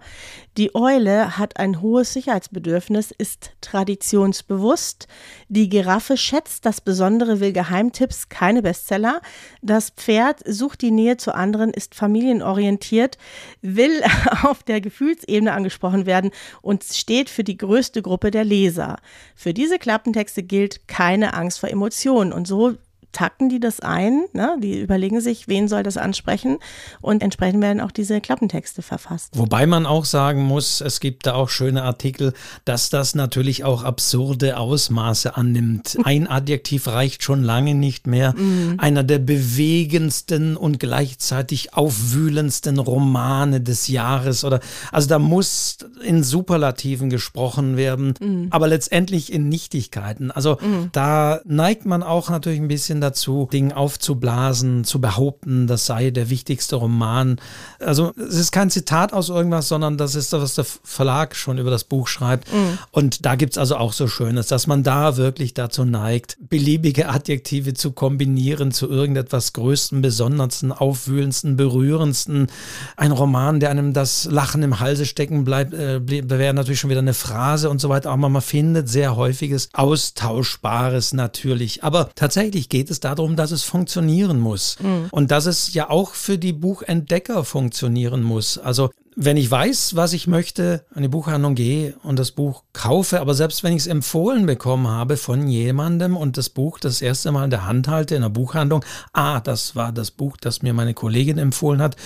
[0.58, 5.08] Die Eule hat ein hohes Sicherheitsbedürfnis, ist traditionsbewusst.
[5.48, 9.22] Die Giraffe schätzt das Besondere, will Geheimtipps, keine Bestseller.
[9.62, 13.18] Das Pferd sucht die Nähe zu anderen, ist familienorientiert,
[13.62, 14.04] will
[14.44, 18.98] auf der Gefühlsebene angesprochen werden und steht für die größte Gruppe der Leser.
[19.36, 22.34] Für diese Klappentexte gilt keine Angst vor Emotionen.
[22.34, 22.76] Und so
[23.12, 24.58] takten die das ein, ne?
[24.62, 26.58] die überlegen sich, wen soll das ansprechen
[27.02, 29.38] und entsprechend werden auch diese Klappentexte verfasst.
[29.38, 32.34] Wobei man auch sagen muss, es gibt da auch schöne Artikel,
[32.66, 35.98] dass das natürlich auch absurde Ausmaße annimmt.
[36.04, 38.34] Ein Adjektiv reicht schon lange nicht mehr.
[38.38, 38.76] Mhm.
[38.78, 44.60] Einer der bewegendsten und gleichzeitig aufwühlendsten Romane des Jahres oder
[44.92, 48.48] also da muss in Superlativen gesprochen werden, mhm.
[48.52, 50.32] aber letztendlich in Nichtigkeiten.
[50.32, 50.90] Also mhm.
[50.92, 56.12] da neigt man auch natürlich ein bisschen neigen dazu, Dinge aufzublasen, zu behaupten, das sei
[56.12, 57.38] der wichtigste Roman.
[57.80, 61.58] Also es ist kein Zitat aus irgendwas, sondern das ist das, was der Verlag schon
[61.58, 62.52] über das Buch schreibt.
[62.54, 62.78] Mhm.
[62.92, 67.10] Und da gibt es also auch so Schönes, dass man da wirklich dazu neigt, beliebige
[67.10, 72.48] Adjektive zu kombinieren zu irgendetwas Größten, Besondersten, Aufwühlendsten, Berührendsten.
[72.96, 77.00] Ein Roman, der einem das Lachen im Halse stecken bleibt, äh, wäre natürlich schon wieder
[77.00, 78.12] eine Phrase und so weiter.
[78.12, 81.84] Aber man findet sehr häufiges Austauschbares natürlich.
[81.84, 84.78] Aber tatsächlich geht es darum, dass es funktionieren muss.
[84.80, 85.08] Mhm.
[85.12, 88.58] Und dass es ja auch für die Buchentdecker funktionieren muss.
[88.58, 93.34] Also wenn ich weiß, was ich möchte, eine Buchhandlung gehe und das Buch kaufe, aber
[93.34, 97.44] selbst wenn ich es empfohlen bekommen habe von jemandem und das Buch das erste Mal
[97.44, 100.94] in der Hand halte in der Buchhandlung, ah, das war das Buch, das mir meine
[100.94, 101.98] Kollegin empfohlen hat,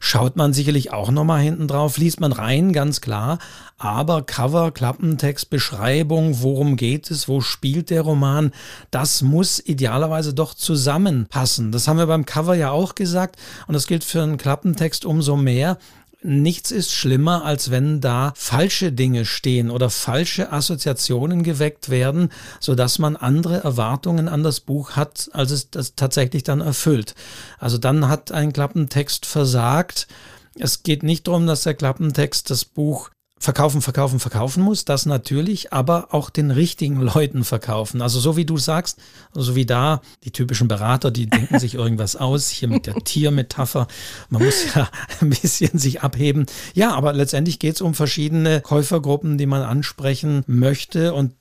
[0.00, 3.38] schaut man sicherlich auch nochmal hinten drauf, liest man rein, ganz klar,
[3.76, 8.52] aber Cover, Klappentext, Beschreibung, worum geht es, wo spielt der Roman,
[8.90, 11.72] das muss idealerweise doch zusammenpassen.
[11.72, 15.36] Das haben wir beim Cover ja auch gesagt und das gilt für einen Klappentext umso
[15.36, 15.76] mehr
[16.24, 22.98] nichts ist schlimmer, als wenn da falsche Dinge stehen oder falsche Assoziationen geweckt werden, sodass
[22.98, 27.14] man andere Erwartungen an das Buch hat, als es das tatsächlich dann erfüllt.
[27.58, 30.06] Also dann hat ein Klappentext versagt.
[30.58, 33.10] Es geht nicht darum, dass der Klappentext das Buch
[33.44, 38.02] verkaufen, verkaufen, verkaufen muss, das natürlich, aber auch den richtigen Leuten verkaufen.
[38.02, 38.98] Also so wie du sagst,
[39.32, 43.86] so wie da die typischen Berater, die denken sich irgendwas aus, hier mit der Tiermetapher.
[44.30, 44.88] Man muss ja
[45.20, 46.46] ein bisschen sich abheben.
[46.74, 51.32] Ja, aber letztendlich geht es um verschiedene Käufergruppen, die man ansprechen möchte und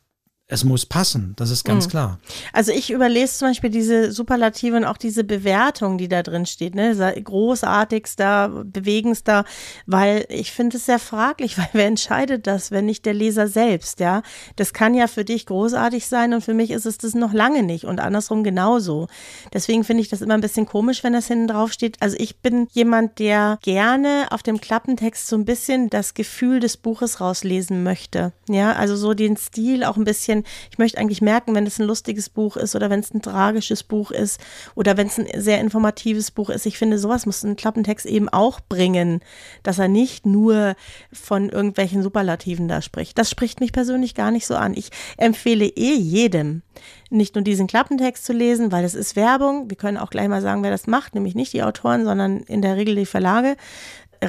[0.54, 1.90] es muss passen, das ist ganz mhm.
[1.90, 2.20] klar.
[2.54, 6.76] Also ich überlese zum Beispiel diese Superlative und auch diese Bewertung, die da drin steht,
[6.76, 6.96] ne?
[7.24, 9.46] Großartigster, bewegendster,
[9.88, 14.00] weil ich finde es sehr fraglich, weil wer entscheidet das, wenn nicht der Leser selbst,
[14.00, 14.22] ja?
[14.56, 17.64] Das kann ja für dich großartig sein und für mich ist es das noch lange
[17.64, 19.08] nicht und andersrum genauso.
[19.54, 22.00] Deswegen finde ich das immer ein bisschen komisch, wenn das hinten drauf steht.
[22.00, 26.78] Also ich bin jemand, der gerne auf dem Klappentext so ein bisschen das Gefühl des
[26.78, 28.34] Buches rauslesen möchte.
[28.48, 31.88] Ja, also so den Stil auch ein bisschen ich möchte eigentlich merken, wenn es ein
[31.88, 34.40] lustiges Buch ist oder wenn es ein tragisches Buch ist
[34.76, 36.66] oder wenn es ein sehr informatives Buch ist.
[36.66, 39.22] Ich finde, sowas muss ein Klappentext eben auch bringen,
[39.64, 40.76] dass er nicht nur
[41.12, 43.18] von irgendwelchen Superlativen da spricht.
[43.18, 44.74] Das spricht mich persönlich gar nicht so an.
[44.76, 46.62] Ich empfehle eh jedem,
[47.10, 49.70] nicht nur diesen Klappentext zu lesen, weil das ist Werbung.
[49.70, 52.62] Wir können auch gleich mal sagen, wer das macht, nämlich nicht die Autoren, sondern in
[52.62, 53.56] der Regel die Verlage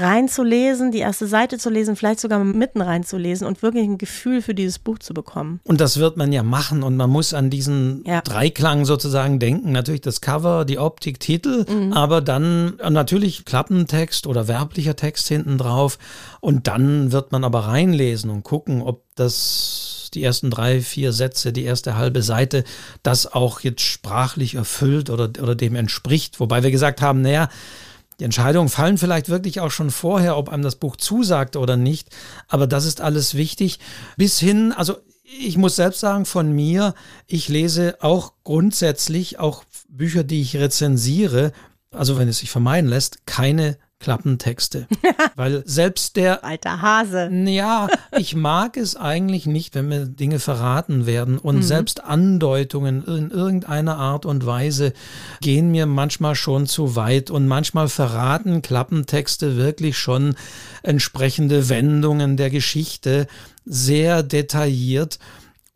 [0.01, 4.55] reinzulesen, die erste Seite zu lesen, vielleicht sogar mitten reinzulesen und wirklich ein Gefühl für
[4.55, 5.61] dieses Buch zu bekommen.
[5.65, 8.21] Und das wird man ja machen und man muss an diesen ja.
[8.21, 9.73] Dreiklang sozusagen denken.
[9.73, 11.93] Natürlich das Cover, die Optik, Titel, mhm.
[11.93, 15.99] aber dann natürlich Klappentext oder werblicher Text hinten drauf
[16.41, 21.53] und dann wird man aber reinlesen und gucken, ob das die ersten drei, vier Sätze,
[21.53, 22.65] die erste halbe Seite,
[23.03, 26.41] das auch jetzt sprachlich erfüllt oder, oder dem entspricht.
[26.41, 27.49] Wobei wir gesagt haben, naja,
[28.21, 32.09] die Entscheidungen fallen vielleicht wirklich auch schon vorher, ob einem das Buch zusagt oder nicht.
[32.49, 33.81] Aber das ist alles wichtig.
[34.17, 36.95] Bis hin, also ich muss selbst sagen, von mir,
[37.27, 41.53] ich lese auch grundsätzlich, auch Bücher, die ich rezensiere,
[41.91, 44.87] also wenn es sich vermeiden lässt, keine Klappentexte.
[45.35, 46.45] Weil selbst der.
[46.45, 47.31] Alter Hase.
[47.47, 47.89] Ja,
[48.19, 51.39] ich mag es eigentlich nicht, wenn mir Dinge verraten werden.
[51.39, 51.63] Und mhm.
[51.63, 54.93] selbst Andeutungen in irgendeiner Art und Weise
[55.41, 57.31] gehen mir manchmal schon zu weit.
[57.31, 60.35] Und manchmal verraten Klappentexte wirklich schon
[60.83, 63.27] entsprechende Wendungen der Geschichte
[63.65, 65.19] sehr detailliert.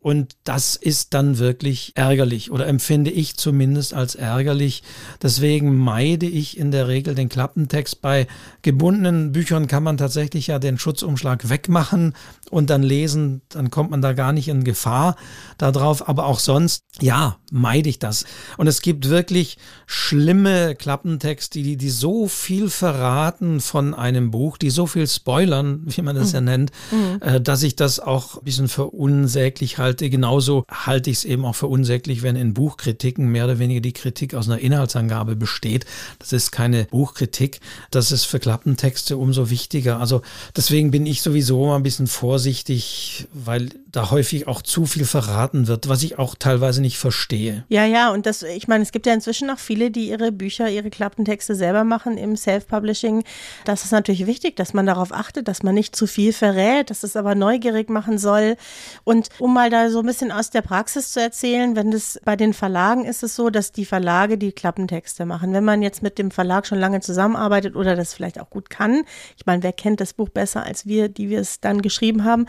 [0.01, 4.81] Und das ist dann wirklich ärgerlich oder empfinde ich zumindest als ärgerlich.
[5.21, 8.01] Deswegen meide ich in der Regel den Klappentext.
[8.01, 8.25] Bei
[8.61, 12.13] gebundenen Büchern kann man tatsächlich ja den Schutzumschlag wegmachen
[12.49, 15.17] und dann lesen, dann kommt man da gar nicht in Gefahr
[15.57, 16.07] darauf.
[16.07, 18.23] Aber auch sonst, ja, meide ich das.
[18.55, 24.69] Und es gibt wirklich schlimme Klappentexte, die, die so viel verraten von einem Buch, die
[24.69, 26.35] so viel spoilern, wie man das mhm.
[26.35, 27.43] ja nennt, mhm.
[27.43, 29.98] dass ich das auch ein bisschen verunsäglich halte.
[29.99, 33.93] Genauso halte ich es eben auch für unsäglich, wenn in Buchkritiken mehr oder weniger die
[33.93, 35.85] Kritik aus einer Inhaltsangabe besteht.
[36.19, 37.59] Das ist keine Buchkritik.
[37.91, 39.99] Das ist für Klappentexte umso wichtiger.
[39.99, 40.21] Also
[40.55, 45.67] deswegen bin ich sowieso mal ein bisschen vorsichtig, weil da häufig auch zu viel verraten
[45.67, 47.65] wird, was ich auch teilweise nicht verstehe.
[47.69, 50.69] Ja, ja, und das, ich meine, es gibt ja inzwischen auch viele, die ihre Bücher,
[50.69, 53.23] ihre Klappentexte selber machen im Self-Publishing.
[53.65, 57.03] Das ist natürlich wichtig, dass man darauf achtet, dass man nicht zu viel verrät, dass
[57.03, 58.57] es aber neugierig machen soll.
[59.03, 61.75] Und um mal da da so ein bisschen aus der Praxis zu erzählen.
[61.75, 65.53] Wenn das bei den Verlagen ist es so, dass die Verlage die Klappentexte machen.
[65.53, 69.03] Wenn man jetzt mit dem Verlag schon lange zusammenarbeitet oder das vielleicht auch gut kann,
[69.37, 72.45] ich meine, wer kennt das Buch besser als wir, die wir es dann geschrieben haben,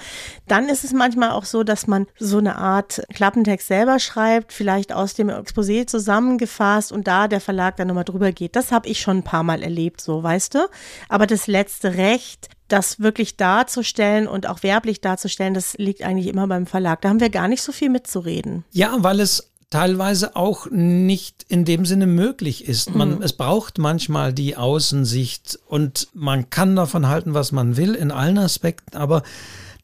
[0.48, 4.92] dann ist es manchmal auch so, dass man so eine Art Klappentext selber schreibt, vielleicht
[4.92, 8.56] aus dem Exposé zusammengefasst und da der Verlag dann nochmal drüber geht.
[8.56, 10.68] Das habe ich schon ein paar Mal erlebt, so weißt du.
[11.08, 16.46] Aber das letzte Recht, das wirklich darzustellen und auch werblich darzustellen, das liegt eigentlich immer
[16.46, 17.02] beim Verlag.
[17.02, 18.64] Da haben wir gar nicht so viel mitzureden.
[18.70, 22.94] Ja, weil es teilweise auch nicht in dem Sinne möglich ist.
[22.94, 23.22] Man, mhm.
[23.22, 28.38] Es braucht manchmal die Außensicht und man kann davon halten, was man will in allen
[28.38, 29.22] Aspekten, aber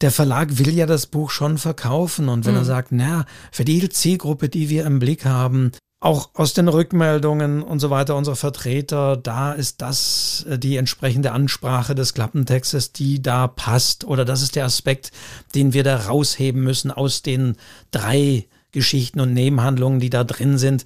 [0.01, 2.59] der Verlag will ja das Buch schon verkaufen und wenn mhm.
[2.59, 7.63] er sagt, na, für die Zielgruppe, die wir im Blick haben, auch aus den Rückmeldungen
[7.63, 13.21] und so weiter unserer Vertreter, da ist das äh, die entsprechende Ansprache des Klappentextes, die
[13.21, 14.05] da passt.
[14.05, 15.11] Oder das ist der Aspekt,
[15.55, 17.55] den wir da rausheben müssen aus den
[17.91, 20.85] drei Geschichten und Nebenhandlungen, die da drin sind.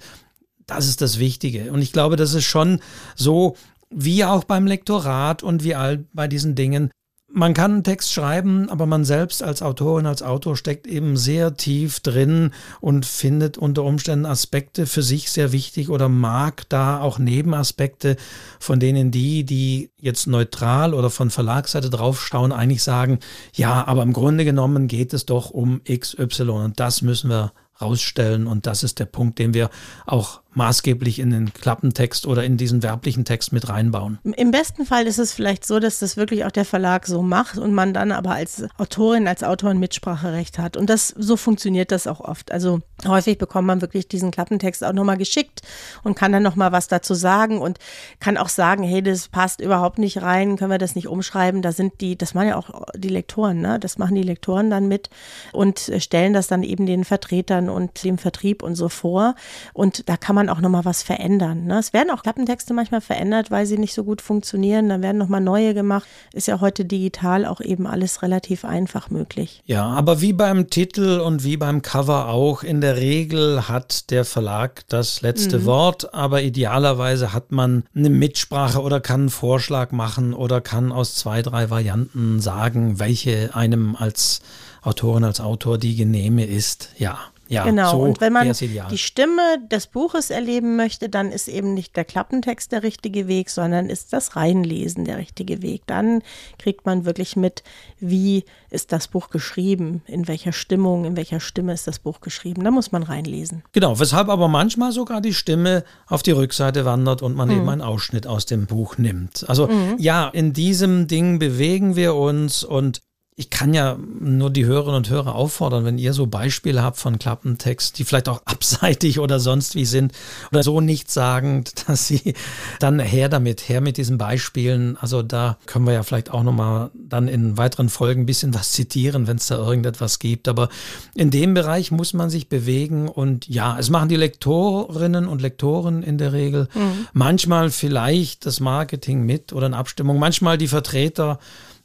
[0.66, 1.72] Das ist das Wichtige.
[1.72, 2.80] Und ich glaube, das ist schon
[3.14, 3.56] so,
[3.90, 6.90] wie auch beim Lektorat und wie all bei diesen Dingen,
[7.34, 11.56] man kann einen Text schreiben, aber man selbst als Autorin, als Autor steckt eben sehr
[11.56, 17.18] tief drin und findet unter Umständen Aspekte für sich sehr wichtig oder mag da auch
[17.18, 18.16] Nebenaspekte,
[18.60, 23.18] von denen die, die jetzt neutral oder von Verlagsseite draufschauen, eigentlich sagen,
[23.54, 28.46] ja, aber im Grunde genommen geht es doch um XY und das müssen wir rausstellen.
[28.46, 29.70] Und das ist der Punkt, den wir
[30.06, 34.18] auch maßgeblich in den Klappentext oder in diesen werblichen Text mit reinbauen.
[34.22, 37.58] Im besten Fall ist es vielleicht so, dass das wirklich auch der Verlag so macht
[37.58, 40.76] und man dann aber als Autorin, als Autor ein Mitspracherecht hat.
[40.76, 42.52] Und das so funktioniert das auch oft.
[42.52, 45.62] Also häufig bekommt man wirklich diesen Klappentext auch nochmal geschickt
[46.02, 47.78] und kann dann nochmal was dazu sagen und
[48.20, 51.62] kann auch sagen, hey, das passt überhaupt nicht rein, können wir das nicht umschreiben.
[51.62, 53.78] Da sind die, das machen ja auch die Lektoren, ne?
[53.78, 55.10] Das machen die Lektoren dann mit
[55.52, 59.34] und stellen das dann eben den Vertretern und dem Vertrieb und so vor.
[59.72, 61.66] Und da kann man auch nochmal was verändern.
[61.66, 61.78] Ne?
[61.78, 64.88] Es werden auch Klappentexte manchmal verändert, weil sie nicht so gut funktionieren.
[64.88, 66.06] Dann werden nochmal neue gemacht.
[66.32, 69.62] Ist ja heute digital auch eben alles relativ einfach möglich.
[69.66, 74.24] Ja, aber wie beim Titel und wie beim Cover auch, in der Regel hat der
[74.24, 75.64] Verlag das letzte mhm.
[75.66, 81.14] Wort, aber idealerweise hat man eine Mitsprache oder kann einen Vorschlag machen oder kann aus
[81.14, 84.40] zwei, drei Varianten sagen, welche einem als
[84.82, 86.90] Autorin, als Autor die genehme ist.
[86.98, 87.18] Ja.
[87.52, 87.90] Ja, genau.
[87.90, 92.04] So und wenn man die Stimme des Buches erleben möchte, dann ist eben nicht der
[92.04, 95.82] Klappentext der richtige Weg, sondern ist das Reinlesen der richtige Weg.
[95.86, 96.22] Dann
[96.58, 97.62] kriegt man wirklich mit,
[98.00, 102.64] wie ist das Buch geschrieben, in welcher Stimmung, in welcher Stimme ist das Buch geschrieben.
[102.64, 103.62] Da muss man reinlesen.
[103.72, 107.56] Genau, weshalb aber manchmal sogar die Stimme auf die Rückseite wandert und man mhm.
[107.56, 109.44] eben einen Ausschnitt aus dem Buch nimmt.
[109.48, 109.96] Also mhm.
[109.98, 113.02] ja, in diesem Ding bewegen wir uns und
[113.34, 117.18] ich kann ja nur die Hörerinnen und Hörer auffordern, wenn ihr so Beispiele habt von
[117.18, 120.12] Klappentext, die vielleicht auch abseitig oder sonst wie sind
[120.50, 122.34] oder so nichtssagend, dass sie
[122.78, 124.98] dann her damit, her mit diesen Beispielen.
[124.98, 128.72] Also da können wir ja vielleicht auch nochmal dann in weiteren Folgen ein bisschen was
[128.72, 130.46] zitieren, wenn es da irgendetwas gibt.
[130.46, 130.68] Aber
[131.14, 136.02] in dem Bereich muss man sich bewegen und ja, es machen die Lektorinnen und Lektoren
[136.02, 136.68] in der Regel.
[136.74, 137.06] Mhm.
[137.14, 141.38] Manchmal vielleicht das Marketing mit oder eine Abstimmung, manchmal die Vertreter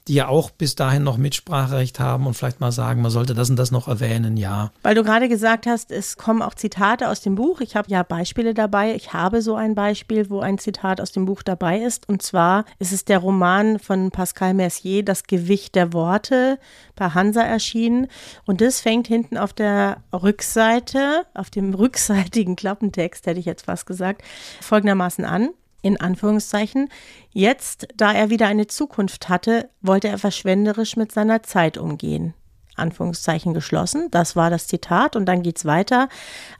[0.08, 3.50] die ja auch bis dahin noch Mitspracherecht haben und vielleicht mal sagen, man sollte das
[3.50, 4.72] und das noch erwähnen, ja.
[4.84, 7.62] Weil du gerade gesagt hast, es kommen auch Zitate aus dem Buch.
[7.62, 8.96] Ich habe ja Beispiele dabei.
[8.96, 12.08] Ich habe so ein Beispiel, wo ein Zitat aus dem Buch dabei ist.
[12.08, 16.60] Und zwar ist es der Roman von Pascal Mercier, Das Gewicht der Worte,
[16.96, 18.08] bei Hansa erschienen.
[18.46, 23.86] Und das fängt hinten auf der Rückseite, auf dem rückseitigen Klappentext, hätte ich jetzt fast
[23.86, 24.22] gesagt,
[24.62, 25.50] folgendermaßen an
[25.82, 26.90] in Anführungszeichen.
[27.32, 32.34] Jetzt, da er wieder eine Zukunft hatte, wollte er verschwenderisch mit seiner Zeit umgehen.
[32.78, 34.08] Anführungszeichen geschlossen.
[34.12, 36.10] Das war das Zitat und dann geht's weiter.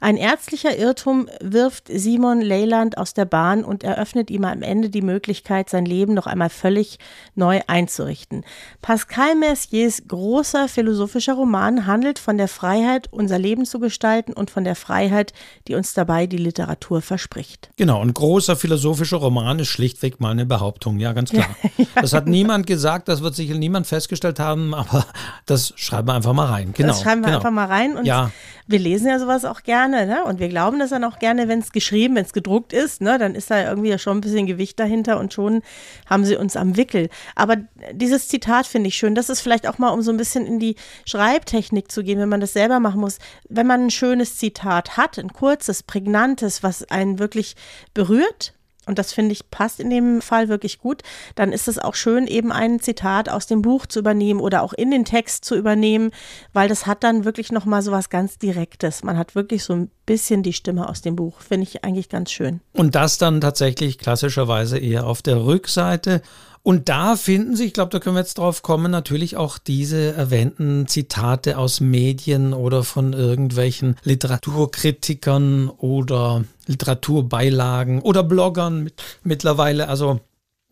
[0.00, 5.02] Ein ärztlicher Irrtum wirft Simon Leyland aus der Bahn und eröffnet ihm am Ende die
[5.02, 6.98] Möglichkeit, sein Leben noch einmal völlig
[7.34, 8.44] neu einzurichten.
[8.82, 14.64] Pascal Merciers großer philosophischer Roman handelt von der Freiheit, unser Leben zu gestalten und von
[14.64, 15.32] der Freiheit,
[15.66, 17.70] die uns dabei die Literatur verspricht.
[17.76, 21.48] Genau, ein großer philosophischer Roman ist schlichtweg mal eine Behauptung, ja, ganz klar.
[21.76, 25.06] ja, das hat niemand gesagt, das wird sicher niemand festgestellt haben, aber
[25.46, 25.72] das
[26.08, 26.72] schreibt wir einfach mal rein.
[26.74, 26.88] Genau.
[26.88, 27.38] Das schreiben wir genau.
[27.38, 27.96] einfach mal rein.
[27.96, 28.30] Und ja.
[28.66, 30.24] wir lesen ja sowas auch gerne, ne?
[30.24, 33.18] Und wir glauben das dann auch gerne, wenn es geschrieben, wenn es gedruckt ist, ne?
[33.18, 35.62] Dann ist da irgendwie ja schon ein bisschen Gewicht dahinter und schon
[36.08, 37.08] haben sie uns am Wickel.
[37.34, 37.56] Aber
[37.92, 39.14] dieses Zitat finde ich schön.
[39.14, 42.28] Das ist vielleicht auch mal, um so ein bisschen in die Schreibtechnik zu gehen, wenn
[42.28, 43.18] man das selber machen muss.
[43.48, 47.56] Wenn man ein schönes Zitat hat, ein kurzes, prägnantes, was einen wirklich
[47.94, 48.54] berührt,
[48.88, 51.02] und das finde ich passt in dem Fall wirklich gut,
[51.34, 54.72] dann ist es auch schön, eben ein Zitat aus dem Buch zu übernehmen oder auch
[54.72, 56.10] in den Text zu übernehmen,
[56.52, 59.04] weil das hat dann wirklich nochmal so was ganz Direktes.
[59.04, 61.40] Man hat wirklich so ein bisschen die Stimme aus dem Buch.
[61.40, 62.60] Finde ich eigentlich ganz schön.
[62.72, 66.22] Und das dann tatsächlich klassischerweise eher auf der Rückseite.
[66.62, 70.12] Und da finden sich, ich glaube, da können wir jetzt drauf kommen, natürlich auch diese
[70.12, 79.88] erwähnten Zitate aus Medien oder von irgendwelchen Literaturkritikern oder Literaturbeilagen oder Bloggern mit, mittlerweile.
[79.88, 80.20] Also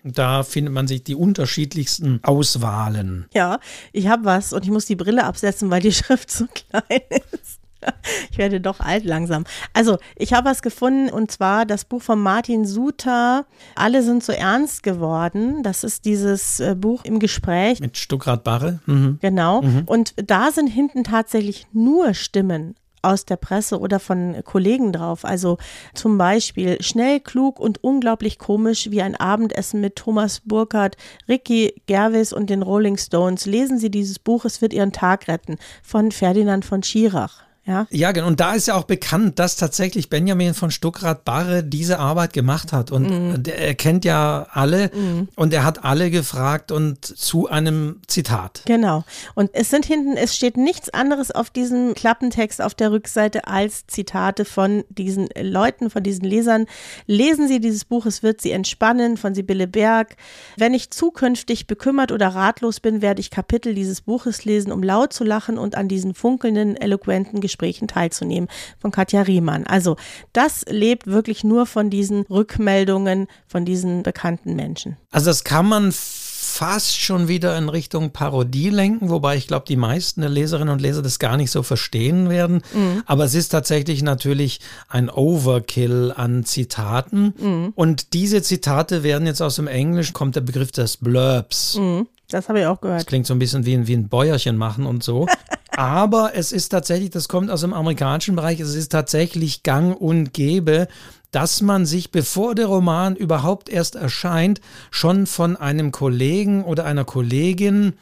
[0.05, 3.27] da findet man sich die unterschiedlichsten Auswahlen.
[3.35, 3.59] Ja,
[3.93, 7.61] ich habe was und ich muss die Brille absetzen, weil die Schrift so klein ist.
[8.31, 9.45] Ich werde doch alt langsam.
[9.73, 13.47] Also, ich habe was gefunden und zwar das Buch von Martin Suter.
[13.75, 15.63] Alle sind so ernst geworden.
[15.63, 17.81] Das ist dieses äh, Buch im Gespräch.
[17.81, 18.81] Mit Stuckrad Barre.
[18.87, 19.19] Mhm.
[19.21, 19.63] Genau.
[19.63, 19.85] Mhm.
[19.87, 22.75] Und da sind hinten tatsächlich nur Stimmen
[23.07, 25.25] aus der Presse oder von Kollegen drauf.
[25.25, 25.59] Also
[25.95, 30.97] zum Beispiel schnell, klug und unglaublich komisch wie ein Abendessen mit Thomas Burkhardt,
[31.29, 33.47] Ricky Gervais und den Rolling Stones.
[33.47, 37.46] Lesen Sie dieses Buch, es wird Ihren Tag retten von Ferdinand von Schirach.
[37.67, 38.29] Ja, ja genau.
[38.29, 42.93] und da ist ja auch bekannt, dass tatsächlich Benjamin von Stuckrad-Barre diese Arbeit gemacht hat.
[42.93, 43.43] Und mhm.
[43.45, 45.29] er kennt ja alle mhm.
[45.35, 48.63] und er hat alle gefragt und zu einem Zitat.
[48.67, 49.05] Genau.
[49.35, 53.87] Und es sind hinten, es steht nichts anderes auf diesem Klappentext auf der Rückseite als
[53.89, 56.67] Zitate von diesen Leuten, von diesen Lesern.
[57.07, 60.17] Lesen Sie dieses Buch, es wird Sie entspannen, von Sibylle Berg.
[60.57, 65.13] Wenn ich zukünftig bekümmert oder ratlos bin, werde ich Kapitel dieses Buches lesen, um laut
[65.13, 69.67] zu lachen und an diesen funkelnden, eloquenten Gesprächen Gesprächen teilzunehmen von Katja Riemann.
[69.67, 69.97] Also
[70.33, 74.97] das lebt wirklich nur von diesen Rückmeldungen von diesen bekannten Menschen.
[75.11, 79.77] Also das kann man fast schon wieder in Richtung Parodie lenken, wobei ich glaube, die
[79.77, 82.63] meisten der Leserinnen und Leser das gar nicht so verstehen werden.
[82.73, 83.03] Mhm.
[83.07, 87.35] Aber es ist tatsächlich natürlich ein Overkill an Zitaten.
[87.39, 87.73] Mhm.
[87.75, 91.77] Und diese Zitate werden jetzt aus dem Englischen, kommt der Begriff des Blurbs.
[91.77, 92.07] Mhm.
[92.29, 93.01] Das habe ich auch gehört.
[93.01, 95.27] Das klingt so ein bisschen wie ein, wie ein Bäuerchen machen und so.
[95.77, 100.33] Aber es ist tatsächlich, das kommt aus dem amerikanischen Bereich, es ist tatsächlich gang und
[100.33, 100.89] gäbe,
[101.33, 107.05] dass man sich, bevor der Roman überhaupt erst erscheint, schon von einem Kollegen oder einer
[107.05, 107.93] Kollegin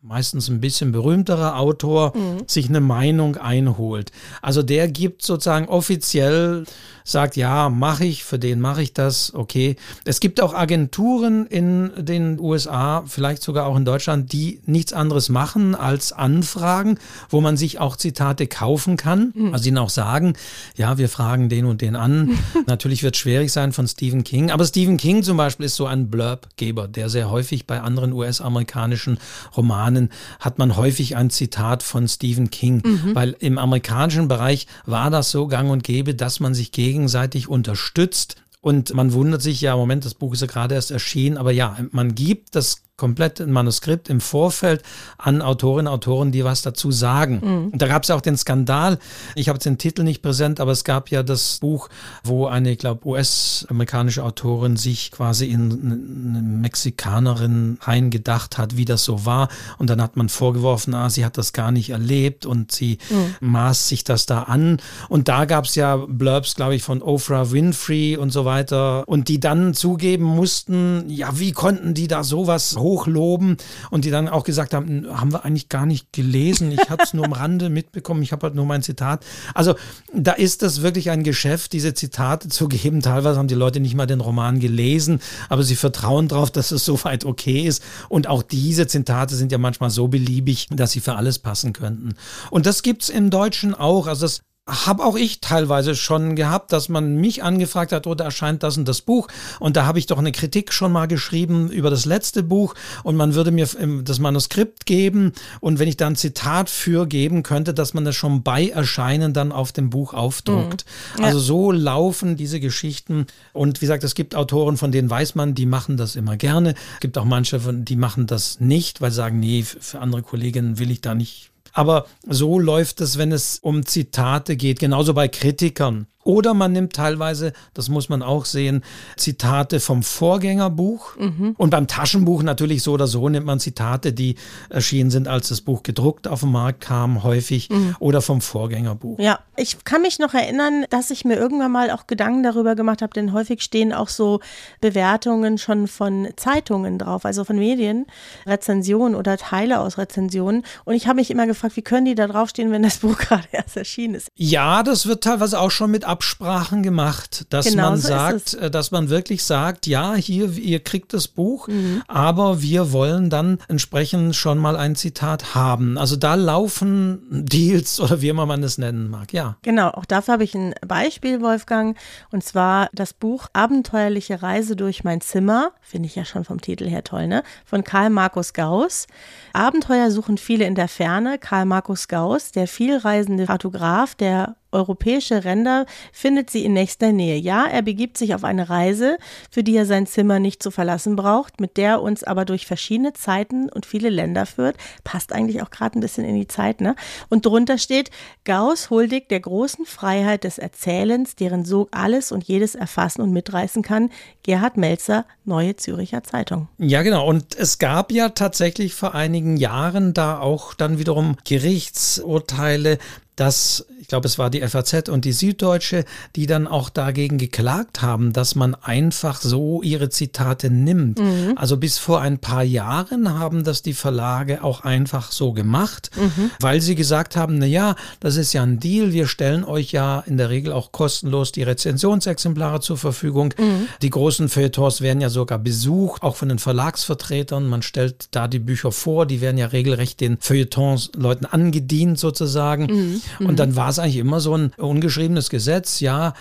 [0.00, 2.42] meistens ein bisschen berühmterer Autor, mhm.
[2.48, 4.10] sich eine Meinung einholt.
[4.42, 6.64] Also der gibt sozusagen offiziell
[7.04, 9.76] sagt, ja, mache ich, für den mache ich das, okay.
[10.04, 15.28] Es gibt auch Agenturen in den USA, vielleicht sogar auch in Deutschland, die nichts anderes
[15.28, 16.98] machen als Anfragen,
[17.30, 19.32] wo man sich auch Zitate kaufen kann.
[19.34, 19.52] Mhm.
[19.52, 20.34] Also ihnen auch sagen,
[20.76, 22.38] ja, wir fragen den und den an.
[22.66, 25.86] Natürlich wird es schwierig sein von Stephen King, aber Stephen King zum Beispiel ist so
[25.86, 29.18] ein Blurbgeber, der sehr häufig bei anderen US-amerikanischen
[29.56, 30.10] Romanen
[30.40, 33.14] hat man häufig ein Zitat von Stephen King, mhm.
[33.14, 37.48] weil im amerikanischen Bereich war das so gang und gäbe, dass man sich gegen gegenseitig
[37.48, 38.36] unterstützt.
[38.60, 41.78] Und man wundert sich ja, Moment, das Buch ist ja gerade erst erschienen, aber ja,
[41.90, 44.82] man gibt das komplett ein Manuskript im Vorfeld
[45.18, 47.40] an Autorinnen und Autoren, die was dazu sagen.
[47.42, 47.68] Mhm.
[47.72, 48.98] Und da gab es auch den Skandal,
[49.34, 51.88] ich habe den Titel nicht präsent, aber es gab ja das Buch,
[52.22, 59.04] wo eine, ich glaube, US-amerikanische Autorin sich quasi in eine Mexikanerin reingedacht hat, wie das
[59.04, 59.48] so war.
[59.78, 63.34] Und dann hat man vorgeworfen, ah, sie hat das gar nicht erlebt und sie mhm.
[63.40, 64.80] maß sich das da an.
[65.08, 69.08] Und da gab es ja Blurbs, glaube ich, von Oprah Winfrey und so weiter.
[69.08, 73.56] Und die dann zugeben mussten, ja, wie konnten die da sowas hochloben
[73.90, 76.72] und die dann auch gesagt haben, haben wir eigentlich gar nicht gelesen.
[76.72, 78.22] Ich habe es nur am Rande mitbekommen.
[78.22, 79.24] Ich habe halt nur mein Zitat.
[79.54, 79.74] Also
[80.14, 83.00] da ist das wirklich ein Geschäft, diese Zitate zu geben.
[83.00, 86.84] Teilweise haben die Leute nicht mal den Roman gelesen, aber sie vertrauen darauf, dass es
[86.84, 87.82] soweit okay ist.
[88.08, 92.14] Und auch diese Zitate sind ja manchmal so beliebig, dass sie für alles passen könnten.
[92.50, 94.06] Und das gibt es im Deutschen auch.
[94.06, 98.62] Also das habe auch ich teilweise schon gehabt, dass man mich angefragt hat, oder erscheint
[98.62, 99.26] das und das Buch.
[99.58, 103.16] Und da habe ich doch eine Kritik schon mal geschrieben über das letzte Buch und
[103.16, 103.66] man würde mir
[104.04, 108.14] das Manuskript geben und wenn ich da ein Zitat für geben könnte, dass man das
[108.14, 110.84] schon bei Erscheinen dann auf dem Buch aufdruckt.
[111.16, 111.20] Mhm.
[111.20, 111.26] Ja.
[111.26, 113.26] Also so laufen diese Geschichten.
[113.52, 116.74] Und wie gesagt, es gibt Autoren, von denen weiß man, die machen das immer gerne.
[116.94, 120.78] Es gibt auch manche, die machen das nicht, weil sie sagen, nee, für andere Kolleginnen
[120.78, 125.28] will ich da nicht aber so läuft es, wenn es um Zitate geht, genauso bei
[125.28, 126.06] Kritikern.
[126.24, 128.84] Oder man nimmt teilweise, das muss man auch sehen,
[129.16, 131.16] Zitate vom Vorgängerbuch.
[131.16, 131.54] Mhm.
[131.58, 134.36] Und beim Taschenbuch natürlich so oder so nimmt man Zitate, die
[134.68, 137.70] erschienen sind, als das Buch gedruckt auf den Markt kam, häufig.
[137.70, 137.96] Mhm.
[137.98, 139.18] Oder vom Vorgängerbuch.
[139.18, 143.02] Ja, ich kann mich noch erinnern, dass ich mir irgendwann mal auch Gedanken darüber gemacht
[143.02, 144.40] habe, denn häufig stehen auch so
[144.80, 148.06] Bewertungen schon von Zeitungen drauf, also von Medien,
[148.46, 150.64] Rezensionen oder Teile aus Rezensionen.
[150.84, 153.48] Und ich habe mich immer gefragt, wie können die da draufstehen, wenn das Buch gerade
[153.52, 154.28] erst erschienen ist?
[154.36, 158.70] Ja, das wird teilweise auch schon mit Absprachen gemacht, dass genau man so sagt, äh,
[158.70, 162.02] dass man wirklich sagt, ja, hier, ihr kriegt das Buch, mhm.
[162.06, 165.96] aber wir wollen dann entsprechend schon mal ein Zitat haben.
[165.96, 169.56] Also da laufen Deals oder wie immer man es nennen mag, ja.
[169.62, 171.96] Genau, auch dafür habe ich ein Beispiel, Wolfgang,
[172.30, 176.86] und zwar das Buch Abenteuerliche Reise durch mein Zimmer, finde ich ja schon vom Titel
[176.86, 177.42] her toll, ne?
[177.64, 179.06] Von Karl Markus Gauss.
[179.54, 181.38] Abenteuer suchen viele in der Ferne.
[181.38, 187.36] Karl Markus Gauss, der vielreisende Fotograf, der europäische Ränder findet sie in nächster Nähe.
[187.36, 189.18] Ja, er begibt sich auf eine Reise,
[189.50, 192.66] für die er sein Zimmer nicht zu verlassen braucht, mit der er uns aber durch
[192.66, 194.76] verschiedene Zeiten und viele Länder führt.
[195.04, 196.96] Passt eigentlich auch gerade ein bisschen in die Zeit, ne?
[197.28, 198.10] Und drunter steht,
[198.44, 203.82] Gauss huldigt der großen Freiheit des Erzählens, deren Sog alles und jedes erfassen und mitreißen
[203.82, 204.10] kann.
[204.42, 206.68] Gerhard Melzer, Neue Züricher Zeitung.
[206.78, 207.26] Ja, genau.
[207.26, 212.98] Und es gab ja tatsächlich vor einigen Jahren da auch dann wiederum Gerichtsurteile,
[213.36, 216.04] dass, ich glaube, es war die FAZ und die Süddeutsche,
[216.36, 221.18] die dann auch dagegen geklagt haben, dass man einfach so ihre Zitate nimmt.
[221.18, 221.54] Mhm.
[221.56, 226.50] Also bis vor ein paar Jahren haben das die Verlage auch einfach so gemacht, mhm.
[226.60, 230.20] weil sie gesagt haben, na ja, das ist ja ein Deal, wir stellen euch ja
[230.26, 233.54] in der Regel auch kostenlos die Rezensionsexemplare zur Verfügung.
[233.58, 233.88] Mhm.
[234.02, 237.66] Die großen Feuilletons werden ja sogar besucht, auch von den Verlagsvertretern.
[237.66, 243.21] Man stellt da die Bücher vor, die werden ja regelrecht den Feuilletons Leuten angedient sozusagen.
[243.38, 243.46] Mhm.
[243.46, 246.34] Und dann war es eigentlich immer so ein ungeschriebenes Gesetz, ja,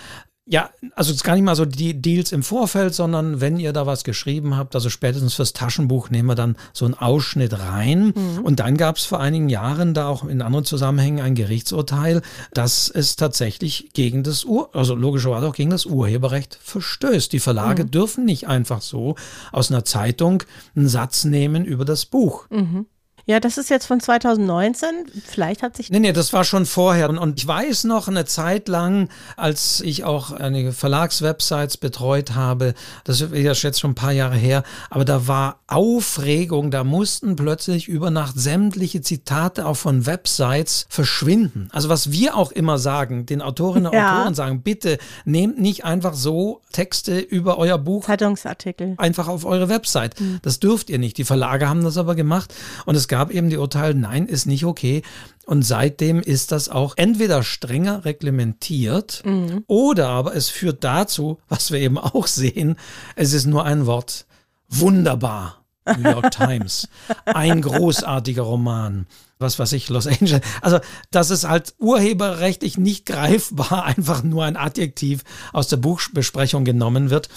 [0.48, 3.74] ja, also es ist gar nicht mal so die Deals im Vorfeld, sondern wenn ihr
[3.74, 8.14] da was geschrieben habt, also spätestens fürs Taschenbuch nehmen wir dann so einen Ausschnitt rein.
[8.16, 8.40] Mhm.
[8.44, 12.22] Und dann gab es vor einigen Jahren da auch in anderen Zusammenhängen ein Gerichtsurteil,
[12.54, 17.32] dass es tatsächlich gegen das Ur, also logischerweise auch gegen das Urheberrecht verstößt.
[17.32, 17.92] Die Verlage mhm.
[17.92, 19.16] dürfen nicht einfach so
[19.52, 20.44] aus einer Zeitung
[20.76, 22.48] einen Satz nehmen über das Buch.
[22.50, 22.88] Mhm.
[23.32, 24.90] Ja, das ist jetzt von 2019.
[25.26, 25.90] Vielleicht hat sich.
[25.90, 27.10] Nee, nee, das war schon vorher.
[27.10, 29.08] Und ich weiß noch eine Zeit lang,
[29.38, 32.74] als ich auch einige Verlagswebsites betreut habe,
[33.06, 37.88] das ist jetzt schon ein paar Jahre her, aber da war Aufregung, da mussten plötzlich
[37.88, 41.70] über Nacht sämtliche Zitate auch von Websites verschwinden.
[41.72, 44.20] Also was wir auch immer sagen, den Autorinnen und ja.
[44.20, 48.04] Autoren sagen, bitte nehmt nicht einfach so Texte über euer Buch.
[48.04, 48.96] Zeitungsartikel.
[48.98, 50.20] Einfach auf eure Website.
[50.20, 50.40] Mhm.
[50.42, 51.18] Das dürft ihr nicht.
[51.18, 52.54] Die Verlage haben das aber gemacht.
[52.86, 55.04] Und es gab eben die Urteile, nein, ist nicht okay.
[55.46, 59.64] Und seitdem ist das auch entweder strenger reglementiert mhm.
[59.68, 62.78] oder aber es führt dazu, was wir eben auch sehen,
[63.16, 64.26] es ist nur ein Wort.
[64.70, 65.64] Wunderbar.
[65.86, 66.88] New York Times.
[67.26, 69.08] Ein großartiger Roman
[69.42, 70.42] was weiß ich, Los Angeles.
[70.62, 70.80] Also
[71.12, 75.24] das ist halt urheberrechtlich nicht greifbar, einfach nur ein Adjektiv
[75.54, 77.30] aus der Buchbesprechung genommen wird.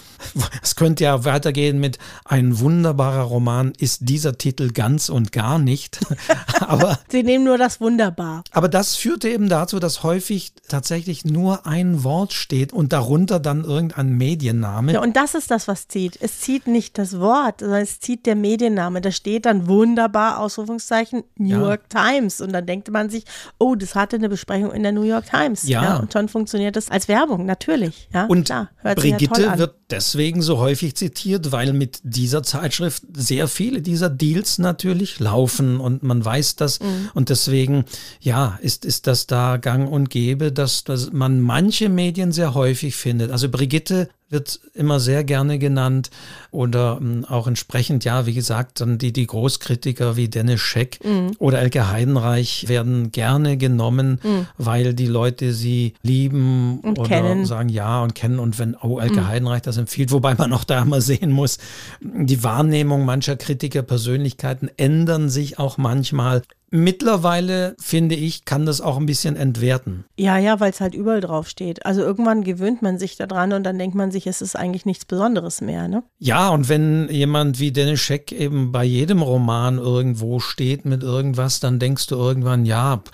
[0.63, 6.01] Es könnte ja weitergehen mit ein wunderbarer Roman ist dieser Titel ganz und gar nicht.
[6.61, 8.45] aber Sie nehmen nur das wunderbar.
[8.53, 13.65] Aber das führte eben dazu, dass häufig tatsächlich nur ein Wort steht und darunter dann
[13.65, 14.93] irgendein Medienname.
[14.93, 16.19] Ja, und das ist das, was zieht.
[16.21, 19.01] Es zieht nicht das Wort, sondern es zieht der Medienname.
[19.01, 21.61] Da steht dann wunderbar, Ausrufungszeichen, New ja.
[21.61, 22.41] York Times.
[22.41, 23.25] Und dann denkt man sich,
[23.59, 25.67] oh, das hatte eine Besprechung in der New York Times.
[25.69, 25.83] Ja.
[25.83, 28.09] ja und schon funktioniert das als Werbung, natürlich.
[28.13, 33.49] Ja, und klar, Brigitte ja wird deswegen so häufig zitiert, weil mit dieser Zeitschrift sehr
[33.49, 36.81] viele dieser Deals natürlich laufen und man weiß das.
[36.81, 37.11] Mhm.
[37.15, 37.85] Und deswegen,
[38.21, 42.97] ja, ist, ist das da gang und gäbe, dass, dass man manche Medien sehr häufig
[42.97, 43.31] findet.
[43.31, 46.11] Also Brigitte wird immer sehr gerne genannt
[46.51, 51.33] oder ähm, auch entsprechend, ja, wie gesagt, dann die, die Großkritiker wie Dennis Scheck mhm.
[51.39, 54.47] oder Elke Heidenreich werden gerne genommen, mhm.
[54.59, 57.47] weil die Leute sie lieben und oder kennen.
[57.47, 59.29] sagen ja und kennen und wenn, oh, Elke mhm.
[59.29, 61.57] Heidenreich das empfiehlt, wobei man auch da immer sehen muss,
[62.03, 66.43] die Wahrnehmung mancher Kritiker, Persönlichkeiten ändern sich auch manchmal.
[66.77, 70.07] Mittlerweile, finde ich, kann das auch ein bisschen entwerten.
[70.19, 71.87] Ja, ja, weil es halt überall drauf steht.
[71.87, 75.05] Also irgendwann gewöhnt man sich daran und dann denkt man sich, es ist eigentlich nichts
[75.05, 76.03] Besonderes mehr, ne?
[76.19, 81.61] Ja, und wenn jemand wie Dennis Scheck eben bei jedem Roman irgendwo steht mit irgendwas,
[81.61, 83.05] dann denkst du irgendwann, ja,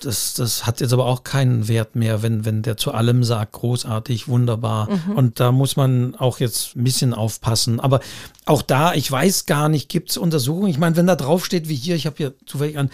[0.00, 3.52] das, das hat jetzt aber auch keinen Wert mehr, wenn, wenn der zu allem sagt,
[3.52, 4.88] großartig, wunderbar.
[4.90, 5.16] Mhm.
[5.16, 7.80] Und da muss man auch jetzt ein bisschen aufpassen.
[7.80, 8.00] Aber
[8.46, 10.68] auch da, ich weiß gar nicht, gibt es Untersuchungen?
[10.68, 12.90] Ich meine, wenn da draufsteht, wie hier, ich habe hier zufällig an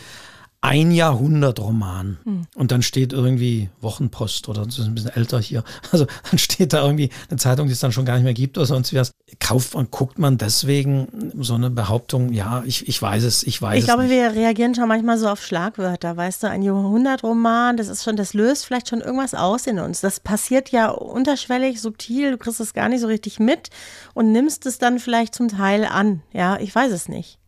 [0.60, 2.18] ein Jahrhundert-Roman.
[2.24, 2.46] Hm.
[2.54, 5.62] Und dann steht irgendwie Wochenpost oder das ist ein bisschen älter hier.
[5.92, 8.58] Also dann steht da irgendwie eine Zeitung, die es dann schon gar nicht mehr gibt
[8.58, 9.12] oder sonst was.
[9.38, 13.74] Kauft man, guckt man deswegen so eine Behauptung, ja, ich, ich weiß es, ich weiß
[13.74, 13.84] ich es.
[13.84, 14.12] Ich glaube, nicht.
[14.12, 18.34] wir reagieren schon manchmal so auf Schlagwörter, weißt du, ein Jahrhundert-Roman, das ist schon, das
[18.34, 20.00] löst vielleicht schon irgendwas aus in uns.
[20.00, 23.70] Das passiert ja unterschwellig, subtil, du kriegst es gar nicht so richtig mit
[24.14, 26.22] und nimmst es dann vielleicht zum Teil an.
[26.32, 27.38] Ja, ich weiß es nicht.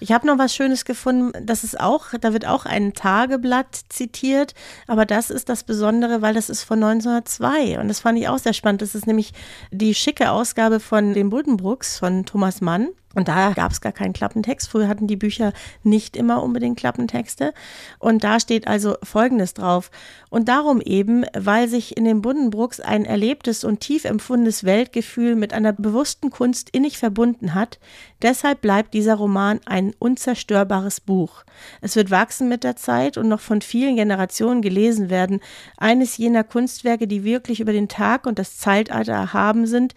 [0.00, 4.54] Ich habe noch was Schönes gefunden, das ist auch, da wird auch ein Tageblatt zitiert,
[4.86, 8.38] aber das ist das Besondere, weil das ist von 1902 und das fand ich auch
[8.38, 8.82] sehr spannend.
[8.82, 9.32] Das ist nämlich
[9.70, 12.88] die schicke Ausgabe von den Buddenbrooks von Thomas Mann.
[13.14, 14.68] Und da gab es gar keinen Klappentext.
[14.68, 15.52] Früher hatten die Bücher
[15.82, 17.52] nicht immer unbedingt Klappentexte.
[17.98, 19.90] Und da steht also Folgendes drauf.
[20.28, 25.52] Und darum eben, weil sich in den Buddenbrooks ein erlebtes und tief empfundenes Weltgefühl mit
[25.52, 27.80] einer bewussten Kunst innig verbunden hat,
[28.22, 31.42] deshalb bleibt dieser Roman ein unzerstörbares Buch.
[31.80, 35.40] Es wird wachsen mit der Zeit und noch von vielen Generationen gelesen werden.
[35.76, 39.94] Eines jener Kunstwerke, die wirklich über den Tag und das Zeitalter erhaben sind,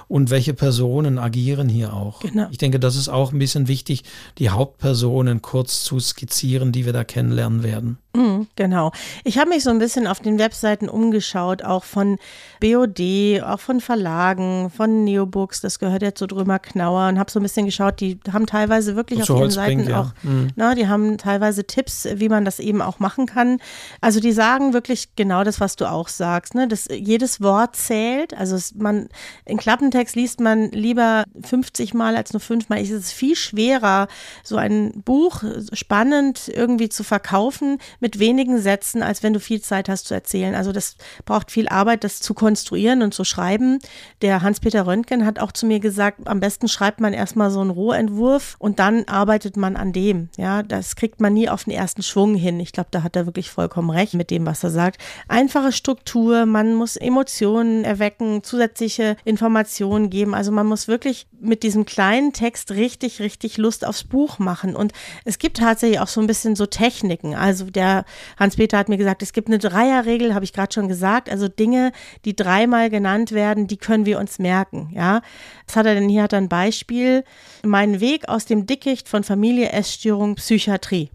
[0.10, 2.20] und welche Personen agieren hier auch.
[2.20, 2.48] Genau.
[2.52, 4.04] Ich denke, das ist auch ein bisschen wichtig,
[4.40, 8.00] die Hauptpersonen kurz zu skizzieren, die wir da kennenlernen werden.
[8.16, 8.92] Mhm, genau.
[9.24, 12.18] Ich habe mich so ein bisschen auf den Webseiten umgeschaut, auch von
[12.60, 17.40] BOD, auch von Verlagen, von Neobooks, das gehört ja zu Drömer Knauer und habe so
[17.40, 20.02] ein bisschen geschaut, die haben teilweise wirklich auf ihren Seiten ja.
[20.02, 20.48] auch, mhm.
[20.56, 23.60] na, die haben teilweise Tipps, wie man das eben auch machen kann.
[24.02, 28.34] Also die sagen wirklich genau das, was du auch sagst, ne, dass jedes Wort zählt,
[28.34, 29.10] also man
[29.46, 32.80] in Klappentext Klappentext liest man lieber 50 Mal als nur fünfmal.
[32.82, 34.08] Es ist viel schwerer,
[34.44, 35.44] so ein Buch
[35.74, 40.56] spannend irgendwie zu verkaufen mit wenigen Sätzen, als wenn du viel Zeit hast zu erzählen.
[40.56, 40.96] Also das
[41.26, 43.80] braucht viel Arbeit, das zu konstruieren und zu schreiben.
[44.22, 47.70] Der Hans-Peter Röntgen hat auch zu mir gesagt, am besten schreibt man erstmal so einen
[47.70, 50.30] Rohentwurf und dann arbeitet man an dem.
[50.38, 52.60] Ja, das kriegt man nie auf den ersten Schwung hin.
[52.60, 55.02] Ich glaube, da hat er wirklich vollkommen recht mit dem, was er sagt.
[55.28, 60.34] Einfache Struktur, man muss Emotionen erwecken, zusätzliche Informationen geben.
[60.36, 64.76] Also man muss wirklich mit diesem kleinen Text richtig, richtig Lust aufs Buch machen.
[64.76, 64.94] Und
[65.26, 67.36] es gibt tatsächlich auch so ein bisschen so Techniken.
[67.36, 68.06] Also der
[68.38, 71.30] Hans-Peter hat mir gesagt, es gibt eine Dreierregel, habe ich gerade schon gesagt.
[71.30, 71.92] Also Dinge,
[72.26, 74.92] die dreimal genannt werden, die können wir uns merken.
[74.94, 75.22] Ja,
[75.68, 76.24] was hat er denn hier?
[76.24, 77.24] Hat er ein Beispiel.
[77.64, 81.10] Mein Weg aus dem Dickicht von Familie, Essstörung, Psychiatrie.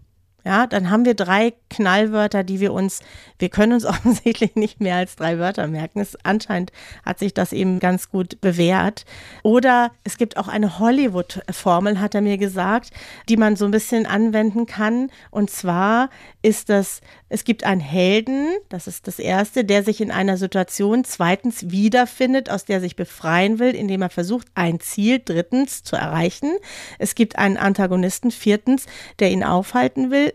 [0.45, 2.99] Ja, dann haben wir drei Knallwörter, die wir uns,
[3.39, 5.99] wir können uns offensichtlich nicht mehr als drei Wörter merken.
[5.99, 6.71] Es, anscheinend
[7.03, 9.05] hat sich das eben ganz gut bewährt.
[9.41, 12.91] Oder es gibt auch eine Hollywood-Formel, hat er mir gesagt,
[13.27, 15.09] die man so ein bisschen anwenden kann.
[15.31, 16.11] Und zwar
[16.43, 21.03] ist das, es gibt einen Helden, das ist das Erste, der sich in einer Situation
[21.05, 25.95] zweitens wiederfindet, aus der er sich befreien will, indem er versucht, ein Ziel drittens zu
[25.95, 26.51] erreichen.
[26.99, 28.85] Es gibt einen Antagonisten viertens,
[29.17, 30.34] der ihn aufhalten will.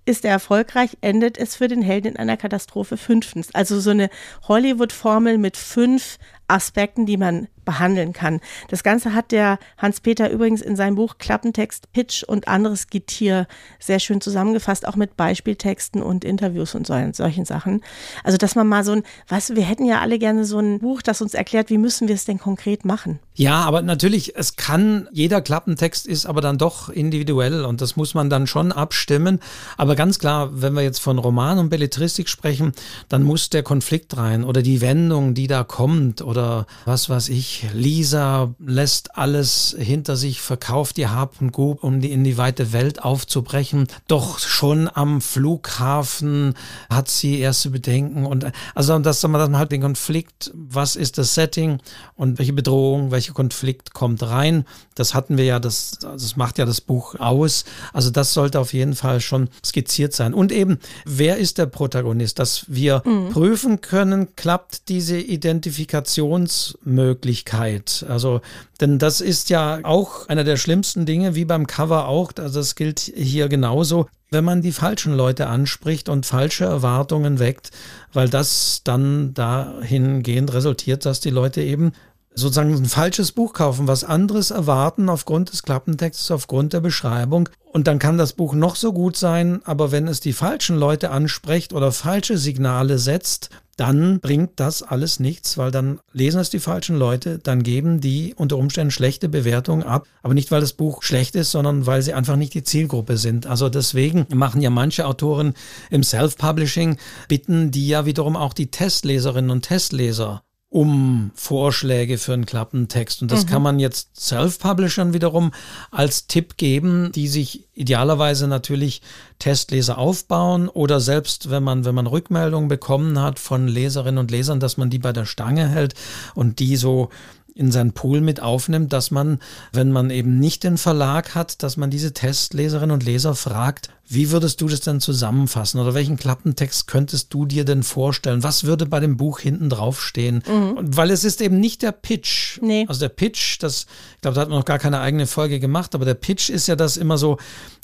[0.05, 3.53] Ist er erfolgreich, endet es für den Helden in einer Katastrophe fünftens.
[3.53, 4.09] Also so eine
[4.47, 8.39] Hollywood-Formel mit fünf Aspekten, die man behandeln kann.
[8.69, 13.47] Das Ganze hat der Hans-Peter übrigens in seinem Buch Klappentext, Pitch und anderes Getier
[13.79, 17.81] sehr schön zusammengefasst, auch mit Beispieltexten und Interviews und so, solchen Sachen.
[18.23, 21.01] Also, dass man mal so ein, du, wir hätten ja alle gerne so ein Buch,
[21.01, 23.19] das uns erklärt, wie müssen wir es denn konkret machen.
[23.35, 28.13] Ja, aber natürlich, es kann, jeder Klappentext ist aber dann doch individuell und das muss
[28.13, 29.39] man dann schon abstimmen.
[29.77, 32.73] Aber ganz klar, wenn wir jetzt von Roman und Belletristik sprechen,
[33.09, 37.65] dann muss der Konflikt rein oder die Wendung, die da kommt oder was weiß ich.
[37.73, 42.73] Lisa lässt alles hinter sich, verkauft ihr Hab und Gut, um die in die weite
[42.73, 43.87] Welt aufzubrechen.
[44.07, 46.53] Doch schon am Flughafen
[46.89, 51.79] hat sie erste Bedenken und also, dass man halt den Konflikt, was ist das Setting
[52.15, 54.65] und welche Bedrohung, welche welcher Konflikt kommt rein.
[54.95, 57.65] Das hatten wir ja, das, das macht ja das Buch aus.
[57.93, 59.80] Also das sollte auf jeden Fall schon skizziert
[60.13, 60.33] sein.
[60.33, 62.39] Und eben, wer ist der Protagonist?
[62.39, 63.29] Dass wir mhm.
[63.29, 68.05] prüfen können, klappt diese Identifikationsmöglichkeit.
[68.07, 68.41] Also,
[68.79, 72.31] denn das ist ja auch einer der schlimmsten Dinge, wie beim Cover auch.
[72.37, 77.69] Also das gilt hier genauso wenn man die falschen Leute anspricht und falsche Erwartungen weckt,
[78.13, 81.91] weil das dann dahingehend resultiert, dass die Leute eben
[82.33, 87.49] sozusagen ein falsches Buch kaufen, was anderes erwarten aufgrund des Klappentextes, aufgrund der Beschreibung.
[87.65, 91.11] Und dann kann das Buch noch so gut sein, aber wenn es die falschen Leute
[91.11, 96.59] anspricht oder falsche Signale setzt, dann bringt das alles nichts, weil dann lesen es die
[96.59, 101.01] falschen Leute, dann geben die unter Umständen schlechte Bewertungen ab, aber nicht, weil das Buch
[101.03, 103.47] schlecht ist, sondern weil sie einfach nicht die Zielgruppe sind.
[103.47, 105.53] Also deswegen machen ja manche Autoren
[105.89, 112.45] im Self-Publishing, bitten die ja wiederum auch die Testleserinnen und Testleser um Vorschläge für einen
[112.45, 113.21] Klappentext.
[113.21, 113.49] Und das mhm.
[113.49, 115.51] kann man jetzt Self-Publishern wiederum
[115.91, 119.01] als Tipp geben, die sich idealerweise natürlich
[119.37, 124.61] Testleser aufbauen oder selbst wenn man, wenn man Rückmeldungen bekommen hat von Leserinnen und Lesern,
[124.61, 125.93] dass man die bei der Stange hält
[126.35, 127.09] und die so
[127.53, 129.39] in seinen Pool mit aufnimmt, dass man,
[129.73, 134.31] wenn man eben nicht den Verlag hat, dass man diese Testleserinnen und Leser fragt, wie
[134.31, 138.43] würdest du das denn zusammenfassen oder welchen Klappentext könntest du dir denn vorstellen?
[138.43, 140.43] Was würde bei dem Buch hinten drauf stehen?
[140.47, 140.77] Mhm.
[140.81, 142.59] Weil es ist eben nicht der Pitch.
[142.61, 142.85] Nee.
[142.89, 143.85] Also der Pitch, das,
[144.15, 146.67] ich glaube, da hat man noch gar keine eigene Folge gemacht, aber der Pitch ist
[146.67, 147.37] ja das immer so,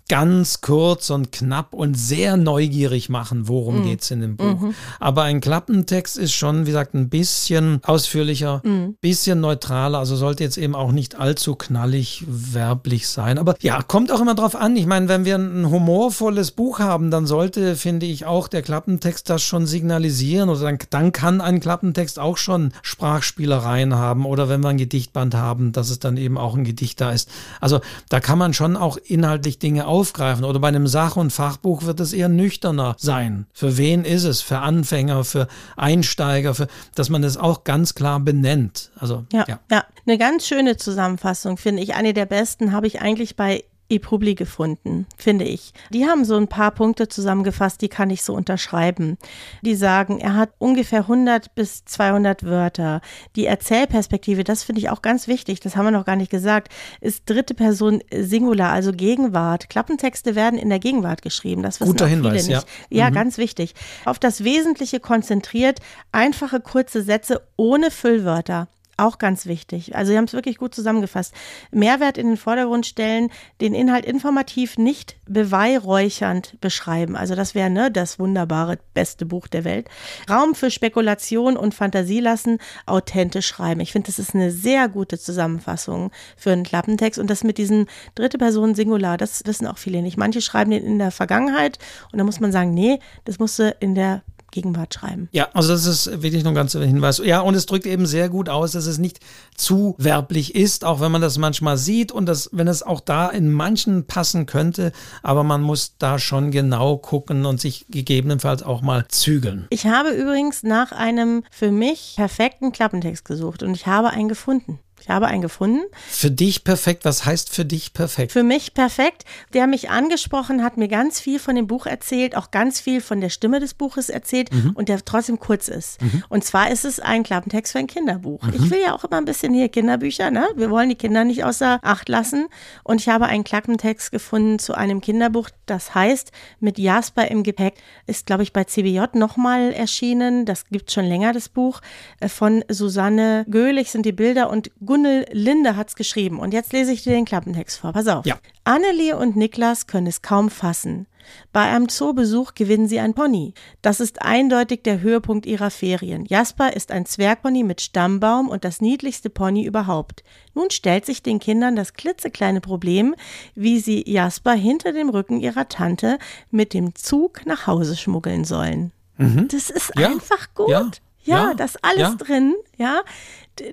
[0.10, 3.98] ganz kurz und knapp und sehr neugierig machen, worum mhm.
[4.00, 4.60] es in dem Buch.
[4.60, 4.74] Mhm.
[5.00, 8.96] Aber ein Klappentext ist schon, wie gesagt, ein bisschen ausführlicher, mhm.
[9.02, 13.38] bisschen neutraler, also sollte jetzt eben auch nicht allzu knallig werblich sein.
[13.38, 14.76] Aber ja, kommt auch immer drauf an.
[14.78, 19.30] Ich meine, wenn wir ein humorvolles Buch haben, dann sollte, finde ich, auch der Klappentext
[19.30, 24.62] das schon signalisieren oder dann, dann kann ein Klappentext auch schon Sprachspielereien haben oder wenn
[24.62, 27.30] wir ein Gedichtband haben, dass es dann eben auch ein Gedicht da ist.
[27.60, 30.46] Also da kann man schon auch inhaltlich Dinge auf aufgreifen.
[30.46, 33.48] Oder bei einem Sach- und Fachbuch wird es eher nüchterner sein.
[33.52, 34.42] Für wen ist es?
[34.42, 38.92] Für Anfänger, für Einsteiger, für, dass man das auch ganz klar benennt.
[39.00, 39.60] Also, ja, ja.
[39.72, 39.84] ja.
[40.06, 41.96] Eine ganz schöne Zusammenfassung, finde ich.
[41.96, 45.74] Eine der besten habe ich eigentlich bei ePubli gefunden, finde ich.
[45.92, 49.18] Die haben so ein paar Punkte zusammengefasst, die kann ich so unterschreiben.
[49.62, 53.02] Die sagen, er hat ungefähr 100 bis 200 Wörter.
[53.36, 56.72] Die Erzählperspektive, das finde ich auch ganz wichtig, das haben wir noch gar nicht gesagt,
[57.02, 59.70] ist dritte Person Singular, also Gegenwart.
[59.70, 62.68] Klappentexte werden in der Gegenwart geschrieben, das wissen Guter Hinweis, viele nicht.
[62.90, 63.14] Ja, ja mhm.
[63.14, 63.74] ganz wichtig.
[64.06, 65.80] Auf das Wesentliche konzentriert,
[66.12, 68.68] einfache kurze Sätze ohne Füllwörter.
[69.00, 69.96] Auch ganz wichtig.
[69.96, 71.32] Also Sie haben es wirklich gut zusammengefasst.
[71.70, 73.30] Mehrwert in den Vordergrund stellen,
[73.62, 77.16] den Inhalt informativ nicht beweihräuchernd beschreiben.
[77.16, 79.88] Also das wäre ne, das wunderbare, beste Buch der Welt.
[80.28, 83.82] Raum für Spekulation und Fantasie lassen, authentisch schreiben.
[83.82, 87.20] Ich finde, das ist eine sehr gute Zusammenfassung für einen Klappentext.
[87.20, 87.86] Und das mit diesem
[88.16, 90.18] dritte Person Singular, das wissen auch viele nicht.
[90.18, 91.78] Manche schreiben den in der Vergangenheit
[92.12, 95.30] und da muss man sagen, nee, das musste in der Gegenwart schreiben.
[95.32, 97.22] Ja, also das ist wirklich nur ein ganzer Hinweis.
[97.24, 99.20] Ja, und es drückt eben sehr gut aus, dass es nicht
[99.56, 103.30] zu werblich ist, auch wenn man das manchmal sieht und das, wenn es auch da
[103.30, 104.92] in manchen passen könnte,
[105.24, 109.68] aber man muss da schon genau gucken und sich gegebenenfalls auch mal zügeln.
[109.70, 114.80] Ich habe übrigens nach einem für mich perfekten Klappentext gesucht und ich habe einen gefunden.
[115.08, 115.84] Ich habe einen gefunden.
[116.10, 117.06] Für dich perfekt.
[117.06, 118.34] Was heißt für dich perfekt?
[118.34, 119.24] Für mich perfekt.
[119.54, 123.22] Der mich angesprochen hat, mir ganz viel von dem Buch erzählt, auch ganz viel von
[123.22, 124.72] der Stimme des Buches erzählt mhm.
[124.72, 126.02] und der trotzdem kurz ist.
[126.02, 126.24] Mhm.
[126.28, 128.42] Und zwar ist es ein Klappentext für ein Kinderbuch.
[128.42, 128.54] Mhm.
[128.54, 130.46] Ich will ja auch immer ein bisschen hier Kinderbücher, ne?
[130.58, 132.48] Wir wollen die Kinder nicht außer Acht lassen.
[132.84, 137.76] Und ich habe einen Klappentext gefunden zu einem Kinderbuch, das heißt Mit Jasper im Gepäck.
[138.08, 140.44] Ist, glaube ich, bei CBJ nochmal erschienen.
[140.44, 141.80] Das gibt schon länger, das Buch.
[142.20, 146.40] Äh, von Susanne Göhlich sind die Bilder und Gunnel Linde hat es geschrieben.
[146.40, 147.94] Und jetzt lese ich dir den Klappentext vor.
[147.94, 148.26] Pass auf.
[148.26, 148.40] Ja.
[148.64, 151.06] Annelie und Niklas können es kaum fassen.
[151.54, 153.54] Bei einem Zoobesuch gewinnen sie ein Pony.
[153.84, 156.26] Das ist eindeutig der Höhepunkt ihrer Ferien.
[156.26, 160.24] Jasper ist ein Zwergpony mit Stammbaum und das niedlichste Pony überhaupt.
[160.56, 163.14] Nun stellt sich den Kindern das klitzekleine Problem,
[163.54, 166.18] wie sie Jasper hinter dem Rücken ihrer Tante
[166.50, 168.94] mit dem Zug nach Hause schmuggeln sollen.
[169.18, 169.48] Mhm.
[169.50, 170.08] Das ist ja.
[170.08, 170.70] einfach gut.
[170.70, 170.90] Ja.
[171.24, 172.16] Ja, ja, das alles ja.
[172.16, 173.02] drin, ja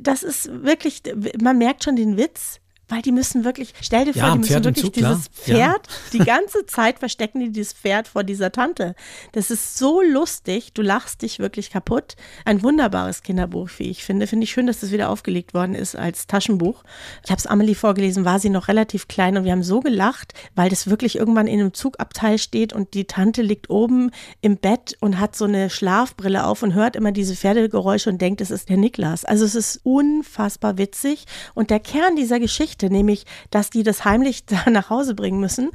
[0.01, 1.03] das ist wirklich,
[1.41, 4.64] man merkt schon den Witz weil die müssen wirklich, stell dir vor, ja, die müssen
[4.64, 5.78] wirklich Zug, dieses Pferd, ja.
[6.12, 8.95] die ganze Zeit verstecken die dieses Pferd vor dieser Tante.
[9.32, 12.16] Das ist so lustig, du lachst dich wirklich kaputt.
[12.45, 14.26] Ein wunderbares Kinderbuch, wie ich finde.
[14.26, 16.85] Finde ich schön, dass das wieder aufgelegt worden ist als Taschenbuch.
[17.24, 20.35] Ich habe es Amelie vorgelesen, war sie noch relativ klein und wir haben so gelacht,
[20.55, 24.11] weil das wirklich irgendwann in einem Zugabteil steht und die Tante liegt oben
[24.41, 28.41] im Bett und hat so eine Schlafbrille auf und hört immer diese Pferdegeräusche und denkt,
[28.41, 29.24] es ist der Niklas.
[29.24, 31.24] Also es ist unfassbar witzig
[31.55, 35.41] und der Kern dieser Geschichte Geschichte, nämlich, dass die das heimlich da nach Hause bringen
[35.41, 35.70] müssen,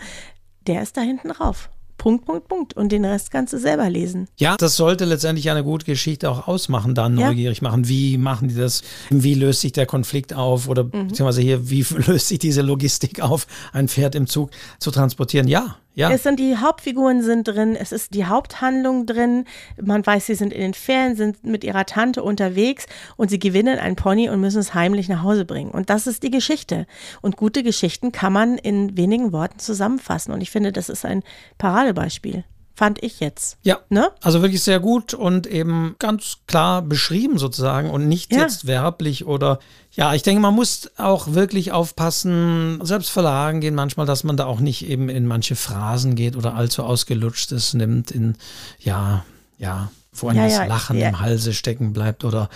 [0.68, 1.70] der ist da hinten drauf.
[1.98, 2.74] Punkt, Punkt, Punkt.
[2.76, 4.30] Und den Rest kannst du selber lesen.
[4.38, 7.68] Ja, das sollte letztendlich eine gute Geschichte auch ausmachen, dann neugierig ja.
[7.68, 7.90] machen.
[7.90, 8.84] Wie machen die das?
[9.10, 10.70] Wie löst sich der Konflikt auf?
[10.70, 11.10] Oder mhm.
[11.10, 15.50] beziehungsweise hier, wie löst sich diese Logistik auf, ein Pferd im Zug zu transportieren?
[15.50, 16.10] Ja, ja.
[16.12, 19.44] Es sind die Hauptfiguren sind drin, es ist die Haupthandlung drin.
[19.82, 22.86] Man weiß, sie sind in den Ferien, sind mit ihrer Tante unterwegs
[23.18, 25.72] und sie gewinnen ein Pony und müssen es heimlich nach Hause bringen.
[25.72, 26.88] Und das ist die Geschichte.
[27.22, 30.32] Und gute Geschichten kann man in wenigen Worten zusammenfassen.
[30.32, 31.22] Und ich finde, das ist ein
[31.58, 32.46] Paradebeispiel
[32.80, 33.58] fand ich jetzt.
[33.62, 34.10] Ja, ne?
[34.22, 38.40] also wirklich sehr gut und eben ganz klar beschrieben sozusagen und nicht ja.
[38.40, 39.60] jetzt werblich oder
[40.00, 44.46] ja, ich denke, man muss auch wirklich aufpassen, selbst Verlagen gehen manchmal, dass man da
[44.46, 48.36] auch nicht eben in manche Phrasen geht oder allzu ausgelutschtes nimmt in,
[48.80, 49.26] ja,
[49.58, 51.10] ja, wo einem ja, das Lachen ja.
[51.10, 52.50] im Halse stecken bleibt oder,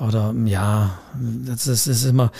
[0.00, 0.98] oder ja,
[1.46, 2.32] das ist, ist, immer,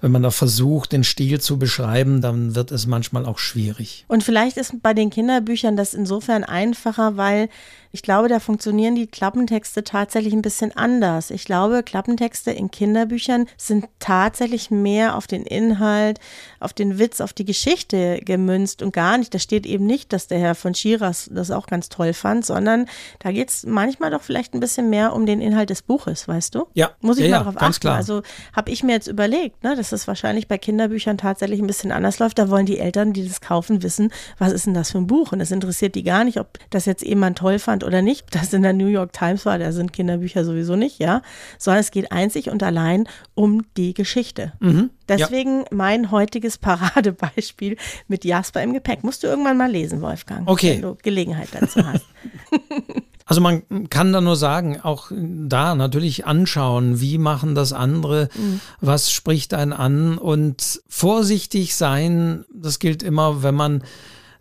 [0.00, 4.06] wenn man da versucht, den Stil zu beschreiben, dann wird es manchmal auch schwierig.
[4.08, 7.50] Und vielleicht ist bei den Kinderbüchern das insofern einfacher, weil
[7.96, 11.30] ich glaube, da funktionieren die Klappentexte tatsächlich ein bisschen anders.
[11.30, 16.20] Ich glaube, Klappentexte in Kinderbüchern sind tatsächlich mehr auf den Inhalt,
[16.60, 20.26] auf den Witz, auf die Geschichte gemünzt und gar nicht, da steht eben nicht, dass
[20.26, 22.84] der Herr von Schiras das auch ganz toll fand, sondern
[23.18, 26.54] da geht es manchmal doch vielleicht ein bisschen mehr um den Inhalt des Buches, weißt
[26.54, 26.66] du?
[26.74, 26.90] Ja.
[27.00, 27.80] Muss ich ja, mal darauf achten.
[27.80, 27.96] Klar.
[27.96, 28.20] Also
[28.52, 32.18] habe ich mir jetzt überlegt, ne, dass das wahrscheinlich bei Kinderbüchern tatsächlich ein bisschen anders
[32.18, 32.38] läuft.
[32.38, 35.32] Da wollen die Eltern, die das kaufen, wissen, was ist denn das für ein Buch?
[35.32, 38.52] Und es interessiert die gar nicht, ob das jetzt jemand toll fand oder nicht, das
[38.52, 41.22] in der New York Times war, da sind Kinderbücher sowieso nicht, ja,
[41.58, 44.52] sondern es geht einzig und allein um die Geschichte.
[44.60, 45.66] Mhm, Deswegen ja.
[45.70, 47.76] mein heutiges Paradebeispiel
[48.08, 49.04] mit Jasper im Gepäck.
[49.04, 50.74] Musst du irgendwann mal lesen, Wolfgang, okay.
[50.74, 52.04] wenn du Gelegenheit dazu hast.
[53.28, 58.60] Also man kann da nur sagen, auch da natürlich anschauen, wie machen das andere, mhm.
[58.80, 63.82] was spricht einen an und vorsichtig sein, das gilt immer, wenn man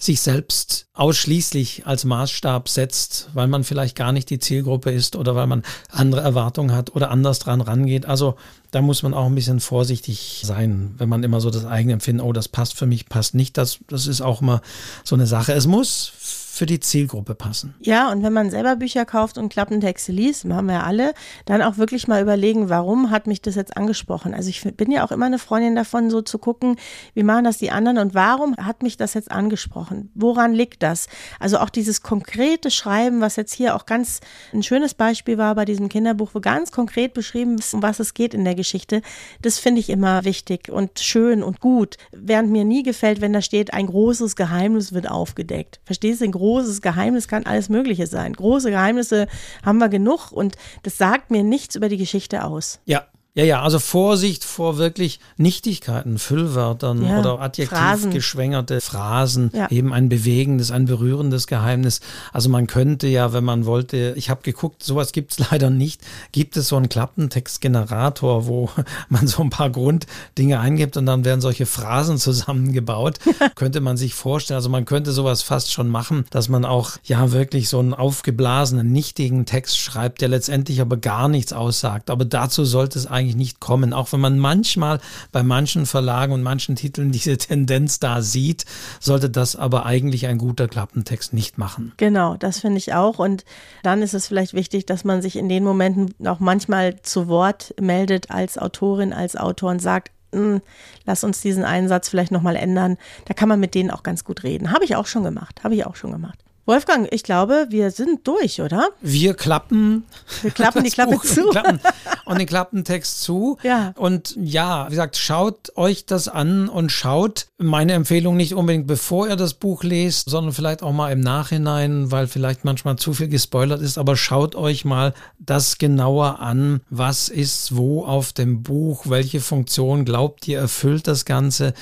[0.05, 5.35] sich selbst ausschließlich als Maßstab setzt, weil man vielleicht gar nicht die Zielgruppe ist oder
[5.35, 8.05] weil man andere Erwartungen hat oder anders dran rangeht.
[8.05, 8.35] Also
[8.71, 12.21] da muss man auch ein bisschen vorsichtig sein, wenn man immer so das eigene Empfinden,
[12.21, 13.57] oh, das passt für mich, passt nicht.
[13.57, 14.61] Das, das ist auch immer
[15.03, 15.53] so eine Sache.
[15.53, 16.11] Es muss
[16.55, 17.75] für die Zielgruppe passen.
[17.81, 21.61] Ja, und wenn man selber Bücher kauft und Klappentexte liest, machen wir ja alle, dann
[21.61, 24.33] auch wirklich mal überlegen, warum hat mich das jetzt angesprochen?
[24.33, 26.77] Also ich bin ja auch immer eine Freundin davon, so zu gucken,
[27.13, 30.11] wie machen das die anderen und warum hat mich das jetzt angesprochen?
[30.15, 31.07] Woran liegt das?
[31.41, 34.21] Also auch dieses konkrete Schreiben, was jetzt hier auch ganz
[34.53, 38.13] ein schönes Beispiel war bei diesem Kinderbuch, wo ganz konkret beschrieben ist, um was es
[38.13, 39.01] geht in der Geschichte,
[39.41, 41.97] das finde ich immer wichtig und schön und gut.
[42.13, 45.81] Während mir nie gefällt, wenn da steht, ein großes Geheimnis wird aufgedeckt.
[45.83, 46.25] Verstehst du?
[46.25, 48.33] Ein großes Geheimnis kann alles Mögliche sein.
[48.33, 49.25] Große Geheimnisse
[49.65, 52.79] haben wir genug und das sagt mir nichts über die Geschichte aus.
[52.85, 53.07] Ja,
[53.37, 59.69] ja, ja, also Vorsicht vor wirklich Nichtigkeiten, Füllwörtern ja, oder adjektivgeschwängerte Phrasen, ja.
[59.69, 61.99] eben ein bewegendes, ein berührendes Geheimnis.
[62.31, 65.99] Also man könnte ja, wenn man wollte, ich habe geguckt, sowas gibt es leider nicht,
[66.31, 68.69] gibt es so einen Klappentextgenerator, wo
[69.09, 73.19] man so ein paar Grunddinge eingibt und dann werden solche Phrasen zusammengebaut.
[73.55, 77.33] könnte man sich vorstellen, also man könnte sowas fast schon machen, dass man auch ja
[77.33, 82.09] wirklich so einen aufgeblasenen, nichtigen Text schreibt, der letztendlich aber gar nichts aussagt.
[82.09, 83.93] Aber dazu sollte es eigentlich eigentlich nicht kommen.
[83.93, 84.99] Auch wenn man manchmal
[85.31, 88.65] bei manchen Verlagen und manchen Titeln diese Tendenz da sieht,
[88.99, 91.93] sollte das aber eigentlich ein guter Klappentext nicht machen.
[91.97, 93.19] Genau, das finde ich auch.
[93.19, 93.43] Und
[93.83, 97.73] dann ist es vielleicht wichtig, dass man sich in den Momenten auch manchmal zu Wort
[97.79, 100.61] meldet als Autorin, als Autor und sagt, hm,
[101.05, 102.97] lass uns diesen Einsatz vielleicht nochmal ändern.
[103.25, 104.71] Da kann man mit denen auch ganz gut reden.
[104.71, 105.63] Habe ich auch schon gemacht.
[105.63, 106.44] Habe ich auch schon gemacht.
[106.65, 108.89] Wolfgang, ich glaube, wir sind durch, oder?
[108.99, 110.03] Wir klappen.
[110.41, 111.49] Wir klappen die Klappe zu.
[111.49, 111.79] Klappen
[112.25, 113.57] und den Klappentext zu.
[113.61, 113.93] Ja.
[113.95, 119.27] Und ja, wie gesagt, schaut euch das an und schaut meine Empfehlung nicht unbedingt bevor
[119.27, 123.27] ihr das Buch lest, sondern vielleicht auch mal im Nachhinein, weil vielleicht manchmal zu viel
[123.27, 123.99] gespoilert ist.
[123.99, 126.81] Aber schaut euch mal das genauer an.
[126.89, 129.05] Was ist wo auf dem Buch?
[129.07, 131.73] Welche Funktion glaubt ihr erfüllt das Ganze?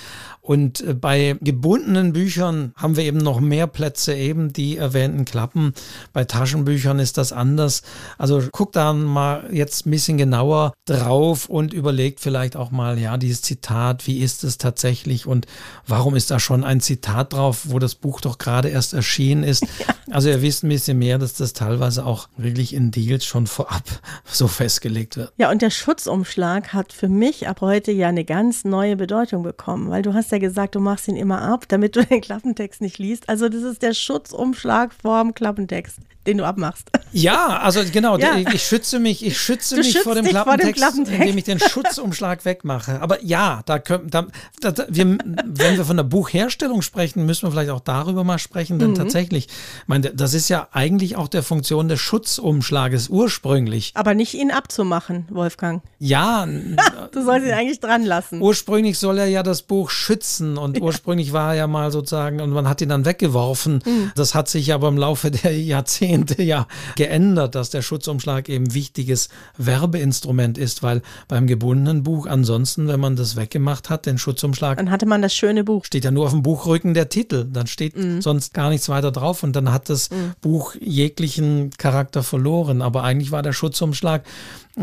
[0.43, 5.73] Und äh, bei gebundenen Büchern haben wir eben noch mehr Plätze, eben die erwähnten Klappen.
[6.11, 7.81] Bei Taschenbüchern ist das anders.
[8.17, 13.17] Also guckt da mal jetzt ein bisschen genauer drauf und überlegt vielleicht auch mal, ja,
[13.17, 15.47] dieses Zitat, wie ist es tatsächlich und
[15.87, 19.65] warum ist da schon ein Zitat drauf, wo das Buch doch gerade erst erschienen ist.
[20.11, 23.83] Also ihr wisst ein bisschen mehr, dass das teilweise auch wirklich in Deals schon vorab
[24.25, 25.31] so festgelegt wird.
[25.37, 29.89] Ja, und der Schutzumschlag hat für mich ab heute ja eine ganz neue Bedeutung bekommen,
[29.89, 32.97] weil du hast ja gesagt, du machst ihn immer ab, damit du den Klappentext nicht
[32.97, 33.29] liest.
[33.29, 36.89] Also das ist der Schutzumschlag vorm Klappentext den du abmachst.
[37.11, 38.37] Ja, also genau, ja.
[38.37, 41.59] Ich, ich, schütze mich, ich schütze mich vor dem, vor dem, Klappentext, indem ich den
[41.59, 43.01] Schutzumschlag wegmache.
[43.01, 44.27] Aber ja, da können, da,
[44.61, 48.79] da, wir, wenn wir von der Buchherstellung sprechen, müssen wir vielleicht auch darüber mal sprechen,
[48.79, 48.95] denn mhm.
[48.95, 53.91] tatsächlich, ich meine, das ist ja eigentlich auch der Funktion des Schutzumschlages ursprünglich.
[53.95, 55.83] Aber nicht ihn abzumachen, Wolfgang.
[55.99, 56.47] Ja.
[57.11, 58.41] du sollst ihn eigentlich dran lassen.
[58.41, 60.83] Ursprünglich soll er ja das Buch schützen und ja.
[60.83, 63.83] ursprünglich war er ja mal sozusagen, und man hat ihn dann weggeworfen.
[63.85, 64.11] Mhm.
[64.15, 68.73] Das hat sich aber im Laufe der Jahrzehnte Jahrzehnte ja geändert, dass der Schutzumschlag eben
[68.73, 74.77] wichtiges Werbeinstrument ist, weil beim gebundenen Buch ansonsten, wenn man das weggemacht hat, den Schutzumschlag.
[74.77, 75.85] Dann hatte man das schöne Buch.
[75.85, 77.45] Steht ja nur auf dem Buchrücken der Titel.
[77.51, 78.21] Dann steht mhm.
[78.21, 80.33] sonst gar nichts weiter drauf und dann hat das mhm.
[80.41, 82.81] Buch jeglichen Charakter verloren.
[82.81, 84.23] Aber eigentlich war der Schutzumschlag